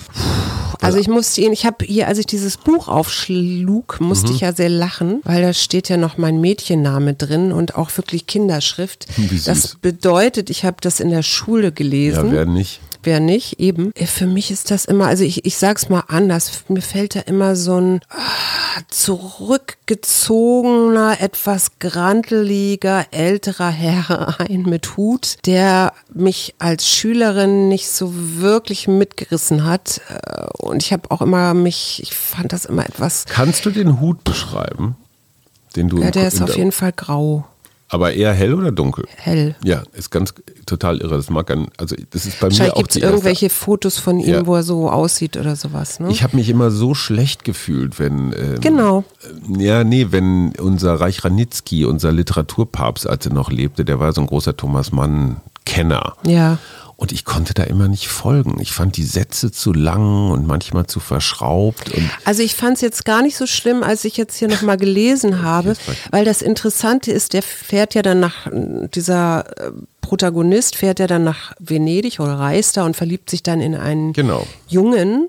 Also 0.82 0.98
ich 0.98 1.08
musste 1.08 1.40
ihn, 1.40 1.52
ich 1.52 1.64
habe 1.64 1.84
hier, 1.84 2.08
als 2.08 2.18
ich 2.18 2.26
dieses 2.26 2.56
Buch 2.56 2.88
aufschlug, 2.88 4.00
musste 4.00 4.28
Mhm. 4.28 4.34
ich 4.34 4.40
ja 4.40 4.52
sehr 4.52 4.68
lachen, 4.68 5.20
weil 5.24 5.42
da 5.42 5.52
steht 5.52 5.88
ja 5.88 5.96
noch 5.96 6.18
mein 6.18 6.40
Mädchenname 6.40 7.14
drin 7.14 7.52
und 7.52 7.76
auch 7.76 7.96
wirklich 7.96 8.26
Kinderschrift. 8.26 9.06
Das 9.46 9.76
bedeutet, 9.80 10.50
ich 10.50 10.64
habe 10.64 10.76
das 10.80 11.00
in 11.00 11.10
der 11.10 11.22
Schule 11.22 11.72
gelesen. 11.72 12.26
Ja, 12.26 12.32
wer 12.32 12.44
nicht? 12.46 12.80
Wer 13.04 13.20
nicht, 13.20 13.58
eben. 13.60 13.92
Äh, 13.94 14.06
Für 14.06 14.26
mich 14.26 14.50
ist 14.50 14.70
das 14.70 14.84
immer, 14.84 15.06
also 15.06 15.24
ich, 15.24 15.44
ich 15.44 15.56
sag's 15.56 15.88
mal 15.88 16.04
anders, 16.08 16.64
mir 16.68 16.82
fällt 16.82 17.16
da 17.16 17.20
immer 17.20 17.56
so 17.56 17.80
ein 17.80 18.00
ah, 18.10 18.80
zurückgezogener, 18.88 21.20
etwas 21.20 21.78
granteliger, 21.78 23.06
älterer 23.10 23.70
Herr 23.70 24.40
ein 24.40 24.62
mit 24.62 24.96
Hut, 24.96 25.36
der 25.46 25.92
mich 26.12 26.54
als 26.58 26.88
Schülerin 26.88 27.68
nicht 27.68 27.88
so 27.90 28.12
wirklich 28.14 28.88
mitgerissen 28.88 29.64
hat. 29.64 30.00
Äh, 30.08 30.46
Und 30.58 30.82
ich 30.82 30.92
habe 30.92 31.10
auch 31.10 31.22
immer 31.22 31.54
mich, 31.54 32.00
ich 32.02 32.14
fand 32.14 32.52
das 32.52 32.64
immer 32.66 32.84
etwas, 32.86 33.24
Kannst 33.26 33.64
du 33.66 33.70
den 33.70 34.00
Hut 34.00 34.24
beschreiben? 34.24 34.96
Den 35.76 35.88
du 35.88 36.02
ja, 36.02 36.10
der 36.10 36.26
ist 36.28 36.42
auf 36.42 36.56
jeden 36.56 36.72
Fall 36.72 36.92
grau. 36.92 37.46
Aber 37.92 38.14
eher 38.14 38.33
hell 38.33 38.55
oder 38.55 38.72
dunkel? 38.72 39.05
Hell. 39.16 39.55
Ja, 39.62 39.83
ist 39.92 40.11
ganz 40.11 40.33
total 40.64 40.98
irre. 41.02 41.16
Das 41.16 41.28
mag 41.28 41.50
ein, 41.50 41.68
also 41.76 41.94
das 42.11 42.24
ist 42.24 42.40
bei 42.40 42.48
mir 42.48 42.72
auch 42.72 42.76
gibt 42.78 42.90
es 42.90 42.94
die 42.94 43.00
erste- 43.00 43.00
irgendwelche 43.14 43.50
Fotos 43.50 43.98
von 43.98 44.18
ihm, 44.18 44.28
Ja. 44.33 44.46
wo 44.46 44.55
er 44.57 44.62
so 44.62 44.88
aussieht 44.90 45.37
oder 45.37 45.57
sowas. 45.57 46.00
Ne? 46.00 46.11
Ich 46.11 46.22
habe 46.22 46.37
mich 46.37 46.48
immer 46.48 46.70
so 46.70 46.94
schlecht 46.94 47.44
gefühlt, 47.44 47.98
wenn 47.98 48.33
ähm, 48.33 48.61
genau. 48.62 49.05
Ja, 49.59 49.85
nee, 49.85 50.07
wenn 50.11 50.55
unser 50.59 50.94
Reich 50.94 51.22
Ranitzky, 51.22 51.85
unser 51.85 52.12
Literaturpapst, 52.12 53.07
als 53.07 53.26
er 53.26 53.35
noch 53.35 53.50
lebte, 53.50 53.85
der 53.85 54.00
war 54.00 54.12
so 54.14 54.22
ein 54.22 54.26
großer 54.26 54.57
Thomas 54.57 54.90
Mann-Kenner. 54.92 56.14
Ja. 56.26 56.59
Und 57.02 57.10
ich 57.10 57.24
konnte 57.24 57.52
da 57.52 57.64
immer 57.64 57.88
nicht 57.88 58.06
folgen. 58.06 58.60
Ich 58.60 58.70
fand 58.70 58.96
die 58.96 59.02
Sätze 59.02 59.50
zu 59.50 59.72
lang 59.72 60.30
und 60.30 60.46
manchmal 60.46 60.86
zu 60.86 61.00
verschraubt. 61.00 61.90
Und 61.90 62.08
Also 62.24 62.44
ich 62.44 62.54
fand 62.54 62.76
es 62.76 62.80
jetzt 62.80 63.04
gar 63.04 63.22
nicht 63.22 63.36
so 63.36 63.48
schlimm, 63.48 63.82
als 63.82 64.04
ich 64.04 64.16
jetzt 64.16 64.36
hier 64.36 64.46
nochmal 64.46 64.76
gelesen 64.76 65.42
habe, 65.42 65.74
weil 66.12 66.24
das 66.24 66.42
Interessante 66.42 67.10
ist, 67.10 67.32
der 67.32 67.42
fährt 67.42 67.94
ja 67.96 68.02
dann 68.02 68.20
nach, 68.20 68.46
dieser 68.94 69.46
äh, 69.58 69.72
Protagonist 70.00 70.76
fährt 70.76 71.00
ja 71.00 71.08
dann 71.08 71.24
nach 71.24 71.54
Venedig 71.58 72.20
oder 72.20 72.34
reist 72.38 72.76
da 72.76 72.84
und 72.84 72.94
verliebt 72.96 73.30
sich 73.30 73.42
dann 73.42 73.60
in 73.60 73.74
einen 73.74 74.12
Genau. 74.12 74.46
Jungen. 74.68 75.28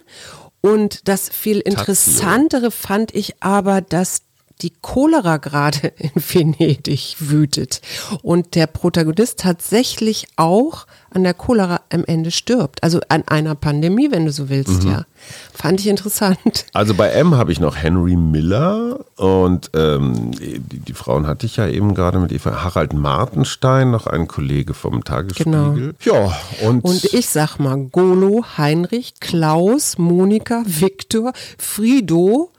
Und 0.62 1.07
das 1.07 1.27
viel 1.27 1.57
interessantere 1.59 2.69
fand 2.69 3.15
ich 3.15 3.41
aber, 3.41 3.81
dass 3.81 4.21
die 4.63 4.73
Cholera 4.82 5.38
gerade 5.38 5.88
in 5.97 6.12
Venedig 6.15 7.17
wütet 7.19 7.82
und 8.21 8.56
der 8.56 8.67
Protagonist 8.67 9.39
tatsächlich 9.39 10.28
auch 10.38 10.88
an 11.12 11.23
der 11.23 11.34
Cholera 11.34 11.82
am 11.91 12.04
Ende 12.06 12.32
stirbt. 12.32 12.82
Also 12.82 12.99
an 13.10 13.23
einer 13.28 13.54
Pandemie, 13.54 14.10
wenn 14.12 14.26
du 14.26 14.32
so 14.32 14.49
willst, 14.49 14.84
ja. 14.84 15.06
Fand 15.54 15.80
ich 15.80 15.88
interessant. 15.88 16.65
also 16.73 16.95
bei 16.95 17.10
M 17.10 17.36
habe 17.36 17.52
ich 17.52 17.60
noch 17.60 17.76
Henry 17.76 18.15
Miller 18.15 18.99
und 19.15 19.69
ähm, 19.76 20.32
die, 20.32 20.60
die 20.80 20.93
Frauen 20.93 21.28
hatte 21.28 21.45
ich 21.45 21.58
ja 21.58 21.67
eben 21.67 21.93
gerade 21.93 22.19
mit 22.19 22.32
Eva. 22.32 22.63
Harald 22.63 22.93
Martenstein, 22.93 23.91
noch 23.91 24.08
ein 24.08 24.28
Kollege 24.28 24.73
vom 24.73 25.04
Tagesspiegel. 25.04 25.95
Ja, 26.02 26.36
und, 26.63 26.84
Und 26.84 27.06
ich 27.13 27.30
sag 27.30 27.60
mal, 27.60 27.78
Golo, 27.78 28.43
Heinrich, 28.58 29.15
Klaus, 29.19 29.97
Monika, 29.97 30.63
Viktor, 30.65 31.34
Frido, 31.58 32.52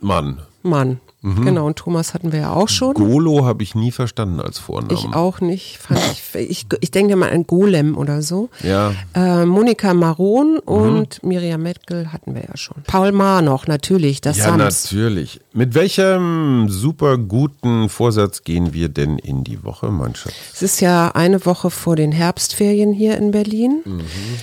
Mann. 0.00 0.40
Mann. 0.62 1.00
Genau, 1.24 1.66
und 1.66 1.76
Thomas 1.76 2.12
hatten 2.12 2.32
wir 2.32 2.40
ja 2.40 2.52
auch 2.52 2.68
schon. 2.68 2.92
Golo 2.92 3.46
habe 3.46 3.62
ich 3.62 3.74
nie 3.74 3.90
verstanden 3.92 4.40
als 4.40 4.58
Vornamen. 4.58 4.94
Ich 4.94 5.06
auch 5.14 5.40
nicht. 5.40 5.78
Fand 5.78 5.98
ich, 6.12 6.34
ich, 6.50 6.66
ich 6.80 6.90
denke 6.90 7.16
mal 7.16 7.30
an 7.30 7.46
Golem 7.46 7.96
oder 7.96 8.20
so. 8.20 8.50
Ja. 8.62 8.92
Äh, 9.14 9.46
Monika 9.46 9.94
Maron 9.94 10.58
und 10.58 11.22
Miriam 11.22 11.62
Metkel 11.62 12.12
hatten 12.12 12.34
wir 12.34 12.42
ja 12.42 12.56
schon. 12.58 12.82
Paul 12.86 13.12
Maar 13.12 13.40
noch, 13.40 13.66
natürlich, 13.66 14.20
das 14.20 14.36
Ja, 14.36 14.44
Sams. 14.48 14.84
natürlich. 14.84 15.40
Mit 15.54 15.74
welchem 15.74 16.66
super 16.68 17.16
guten 17.16 17.88
Vorsatz 17.88 18.42
gehen 18.42 18.74
wir 18.74 18.90
denn 18.90 19.18
in 19.18 19.44
die 19.44 19.64
Woche, 19.64 19.86
Mannschaft? 19.90 20.34
Es 20.52 20.60
ist 20.60 20.80
ja 20.80 21.12
eine 21.14 21.46
Woche 21.46 21.70
vor 21.70 21.96
den 21.96 22.12
Herbstferien 22.12 22.92
hier 22.92 23.16
in 23.16 23.30
Berlin. 23.30 23.82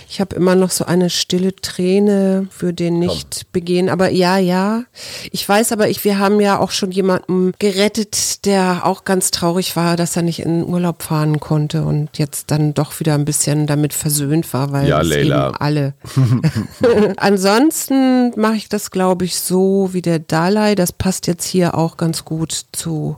Ich 0.09 0.19
habe 0.19 0.35
immer 0.35 0.55
noch 0.55 0.71
so 0.71 0.85
eine 0.85 1.11
stille 1.11 1.55
Träne 1.55 2.47
für 2.49 2.73
den 2.73 2.97
Nicht-Begehen. 2.97 3.89
Aber 3.89 4.09
ja, 4.09 4.37
ja. 4.37 4.83
Ich 5.31 5.47
weiß 5.47 5.71
aber, 5.73 5.89
ich, 5.89 6.03
wir 6.03 6.17
haben 6.17 6.39
ja 6.39 6.57
auch 6.59 6.70
schon 6.71 6.91
jemanden 6.91 7.53
gerettet, 7.59 8.45
der 8.45 8.85
auch 8.85 9.03
ganz 9.05 9.31
traurig 9.31 9.75
war, 9.75 9.95
dass 9.97 10.15
er 10.15 10.21
nicht 10.21 10.39
in 10.39 10.63
Urlaub 10.65 11.03
fahren 11.03 11.39
konnte 11.39 11.83
und 11.83 12.17
jetzt 12.17 12.51
dann 12.51 12.73
doch 12.73 12.99
wieder 12.99 13.13
ein 13.15 13.25
bisschen 13.25 13.67
damit 13.67 13.93
versöhnt 13.93 14.53
war, 14.53 14.71
weil 14.71 14.87
Ja, 14.87 15.01
es 15.01 15.07
Leila. 15.07 15.47
eben 15.49 15.57
alle. 15.57 15.93
Ansonsten 17.17 18.31
mache 18.39 18.55
ich 18.55 18.69
das, 18.69 18.91
glaube 18.91 19.25
ich, 19.25 19.39
so 19.39 19.89
wie 19.93 20.01
der 20.01 20.19
Dalai. 20.19 20.75
Das 20.75 20.91
passt 20.91 21.27
jetzt 21.27 21.45
hier 21.45 21.75
auch 21.75 21.97
ganz 21.97 22.25
gut 22.25 22.65
zu 22.71 23.17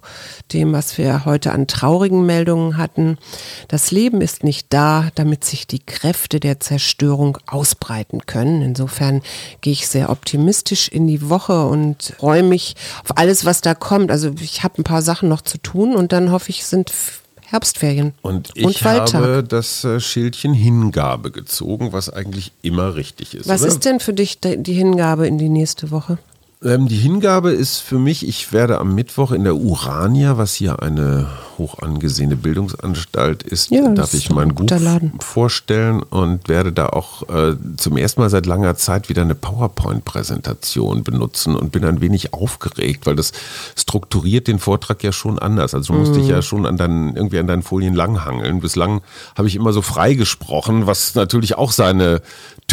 dem, 0.51 0.73
was 0.73 0.97
wir 0.97 1.25
heute 1.25 1.51
an 1.51 1.67
traurigen 1.67 2.25
Meldungen 2.25 2.77
hatten. 2.77 3.17
Das 3.67 3.91
Leben 3.91 4.21
ist 4.21 4.43
nicht 4.43 4.67
da, 4.69 5.09
damit 5.15 5.43
sich 5.45 5.67
die 5.67 5.79
Kräfte 5.79 6.39
der 6.39 6.59
Zerstörung 6.59 7.37
ausbreiten 7.47 8.25
können. 8.25 8.61
Insofern 8.61 9.21
gehe 9.61 9.73
ich 9.73 9.87
sehr 9.87 10.09
optimistisch 10.09 10.87
in 10.87 11.07
die 11.07 11.29
Woche 11.29 11.65
und 11.65 12.13
freue 12.19 12.43
mich 12.43 12.75
auf 13.03 13.17
alles, 13.17 13.42
was 13.45 13.61
da 13.61 13.73
kommt. 13.75 14.11
Also 14.11 14.31
ich 14.39 14.63
habe 14.63 14.81
ein 14.81 14.83
paar 14.83 15.01
Sachen 15.01 15.29
noch 15.29 15.41
zu 15.41 15.57
tun 15.57 15.95
und 15.95 16.11
dann 16.11 16.31
hoffe 16.31 16.49
ich, 16.49 16.65
sind 16.65 16.91
Herbstferien 17.41 18.13
Und 18.23 18.51
ich 18.55 18.83
Waldtag. 18.83 19.13
habe 19.13 19.43
das 19.43 19.83
äh, 19.83 19.99
Schildchen 19.99 20.53
Hingabe 20.53 21.29
gezogen, 21.29 21.93
was 21.93 22.09
eigentlich 22.09 22.51
immer 22.63 22.95
richtig 22.95 23.35
ist. 23.35 23.47
Was 23.47 23.61
oder? 23.61 23.67
ist 23.69 23.85
denn 23.85 23.99
für 23.99 24.13
dich 24.13 24.39
die 24.39 24.73
Hingabe 24.73 25.27
in 25.27 25.37
die 25.37 25.49
nächste 25.49 25.91
Woche? 25.91 26.17
Ähm, 26.63 26.87
die 26.87 26.97
Hingabe 26.97 27.51
ist 27.51 27.79
für 27.79 27.99
mich, 27.99 28.27
ich 28.27 28.53
werde 28.53 28.79
am 28.79 28.95
Mittwoch 28.95 29.31
in 29.31 29.43
der 29.43 29.55
Urania, 29.55 30.37
was 30.37 30.55
hier 30.55 30.81
eine 30.81 31.27
hoch 31.57 31.79
angesehene 31.79 32.35
Bildungsanstalt 32.35 33.43
ist, 33.43 33.69
Ja, 33.69 33.89
darf 33.89 34.13
ich 34.13 34.29
ein 34.29 34.35
mein 34.35 34.55
Buch 34.55 34.67
vorstellen 35.19 36.01
und 36.01 36.47
werde 36.47 36.71
da 36.73 36.87
auch 36.87 37.29
äh, 37.29 37.55
zum 37.77 37.97
ersten 37.97 38.21
Mal 38.21 38.29
seit 38.29 38.45
langer 38.45 38.75
Zeit 38.75 39.09
wieder 39.09 39.21
eine 39.21 39.35
PowerPoint-Präsentation 39.35 41.03
benutzen 41.03 41.55
und 41.55 41.71
bin 41.71 41.85
ein 41.85 42.01
wenig 42.01 42.33
aufgeregt, 42.33 43.05
weil 43.05 43.15
das 43.15 43.33
strukturiert 43.75 44.47
den 44.47 44.59
Vortrag 44.59 45.03
ja 45.03 45.11
schon 45.11 45.37
anders. 45.39 45.73
Also 45.73 45.93
du 45.93 45.99
musst 45.99 46.13
Mhm. 46.13 46.17
dich 46.17 46.27
ja 46.27 46.41
schon 46.41 46.65
an 46.65 46.77
deinen, 46.77 47.15
irgendwie 47.15 47.39
an 47.39 47.47
deinen 47.47 47.63
Folien 47.63 47.93
langhangeln. 47.93 48.59
Bislang 48.61 49.01
habe 49.35 49.47
ich 49.47 49.55
immer 49.55 49.73
so 49.73 49.81
frei 49.81 50.13
gesprochen, 50.13 50.87
was 50.87 51.15
natürlich 51.15 51.55
auch 51.55 51.71
seine 51.71 52.21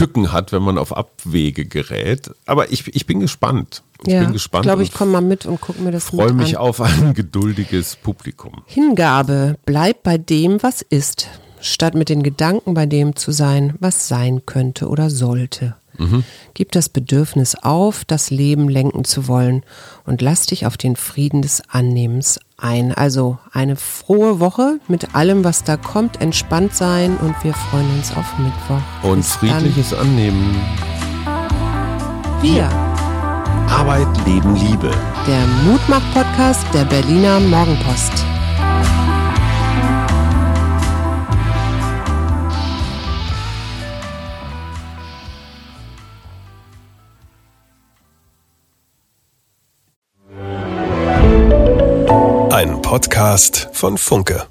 Tücken 0.01 0.33
hat, 0.33 0.51
wenn 0.51 0.63
man 0.63 0.79
auf 0.79 0.97
Abwege 0.97 1.67
gerät. 1.67 2.31
Aber 2.47 2.73
ich, 2.73 2.97
ich 2.97 3.05
bin 3.05 3.21
gespannt. 3.21 3.83
Ich 4.07 4.15
ja, 4.15 4.21
bin 4.23 4.33
gespannt. 4.33 4.65
Ich 4.65 4.69
glaube, 4.69 4.83
ich 4.83 4.95
komme 4.95 5.13
mal 5.13 5.21
mit 5.21 5.45
und 5.45 5.61
gucke 5.61 5.83
mir 5.83 5.93
das 5.93 6.05
freue 6.05 6.29
mit 6.29 6.37
mich 6.37 6.59
an. 6.59 6.63
auf 6.63 6.81
ein 6.81 7.13
geduldiges 7.13 7.97
Publikum. 7.97 8.63
Hingabe, 8.65 9.59
bleib 9.67 10.03
bei 10.03 10.17
dem, 10.17 10.63
was 10.63 10.81
ist, 10.81 11.29
statt 11.61 11.95
mit 11.95 12.09
den 12.09 12.23
Gedanken 12.23 12.73
bei 12.73 12.87
dem 12.87 13.15
zu 13.15 13.31
sein, 13.31 13.75
was 13.79 14.09
sein 14.09 14.47
könnte 14.47 14.89
oder 14.89 15.11
sollte. 15.11 15.77
Gib 16.55 16.73
das 16.73 16.89
Bedürfnis 16.89 17.55
auf, 17.55 18.05
das 18.05 18.31
Leben 18.31 18.69
lenken 18.69 19.05
zu 19.05 19.29
wollen 19.29 19.63
und 20.07 20.23
lass 20.23 20.47
dich 20.47 20.67
auf 20.67 20.77
den 20.77 20.97
Frieden 20.97 21.43
des 21.43 21.63
Annehmens 21.69 22.41
ein. 22.57 22.93
Also 22.93 23.39
eine 23.53 23.77
frohe 23.77 24.41
Woche 24.41 24.81
mit 24.89 25.15
allem, 25.15 25.45
was 25.45 25.65
da 25.65 25.77
kommt, 25.77 26.21
entspannt 26.21 26.75
sein 26.75 27.17
und 27.19 27.35
wir 27.45 27.55
freuen 27.55 27.91
uns 27.97 28.11
auf 28.17 28.27
Mittwoch. 28.39 29.11
Und 29.11 29.19
Bis 29.19 29.33
friedliches 29.37 29.95
Annehmen. 29.95 30.55
Dann. 31.25 32.43
Wir, 32.43 32.69
Arbeit, 33.69 34.09
Leben, 34.27 34.57
Liebe. 34.57 34.91
der 35.27 35.47
Mutmach-Podcast 35.65 36.65
der 36.73 36.87
Berliner 36.87 37.39
Morgenpost. 37.39 38.25
Podcast 52.91 53.69
von 53.73 53.99
Funke. 53.99 54.50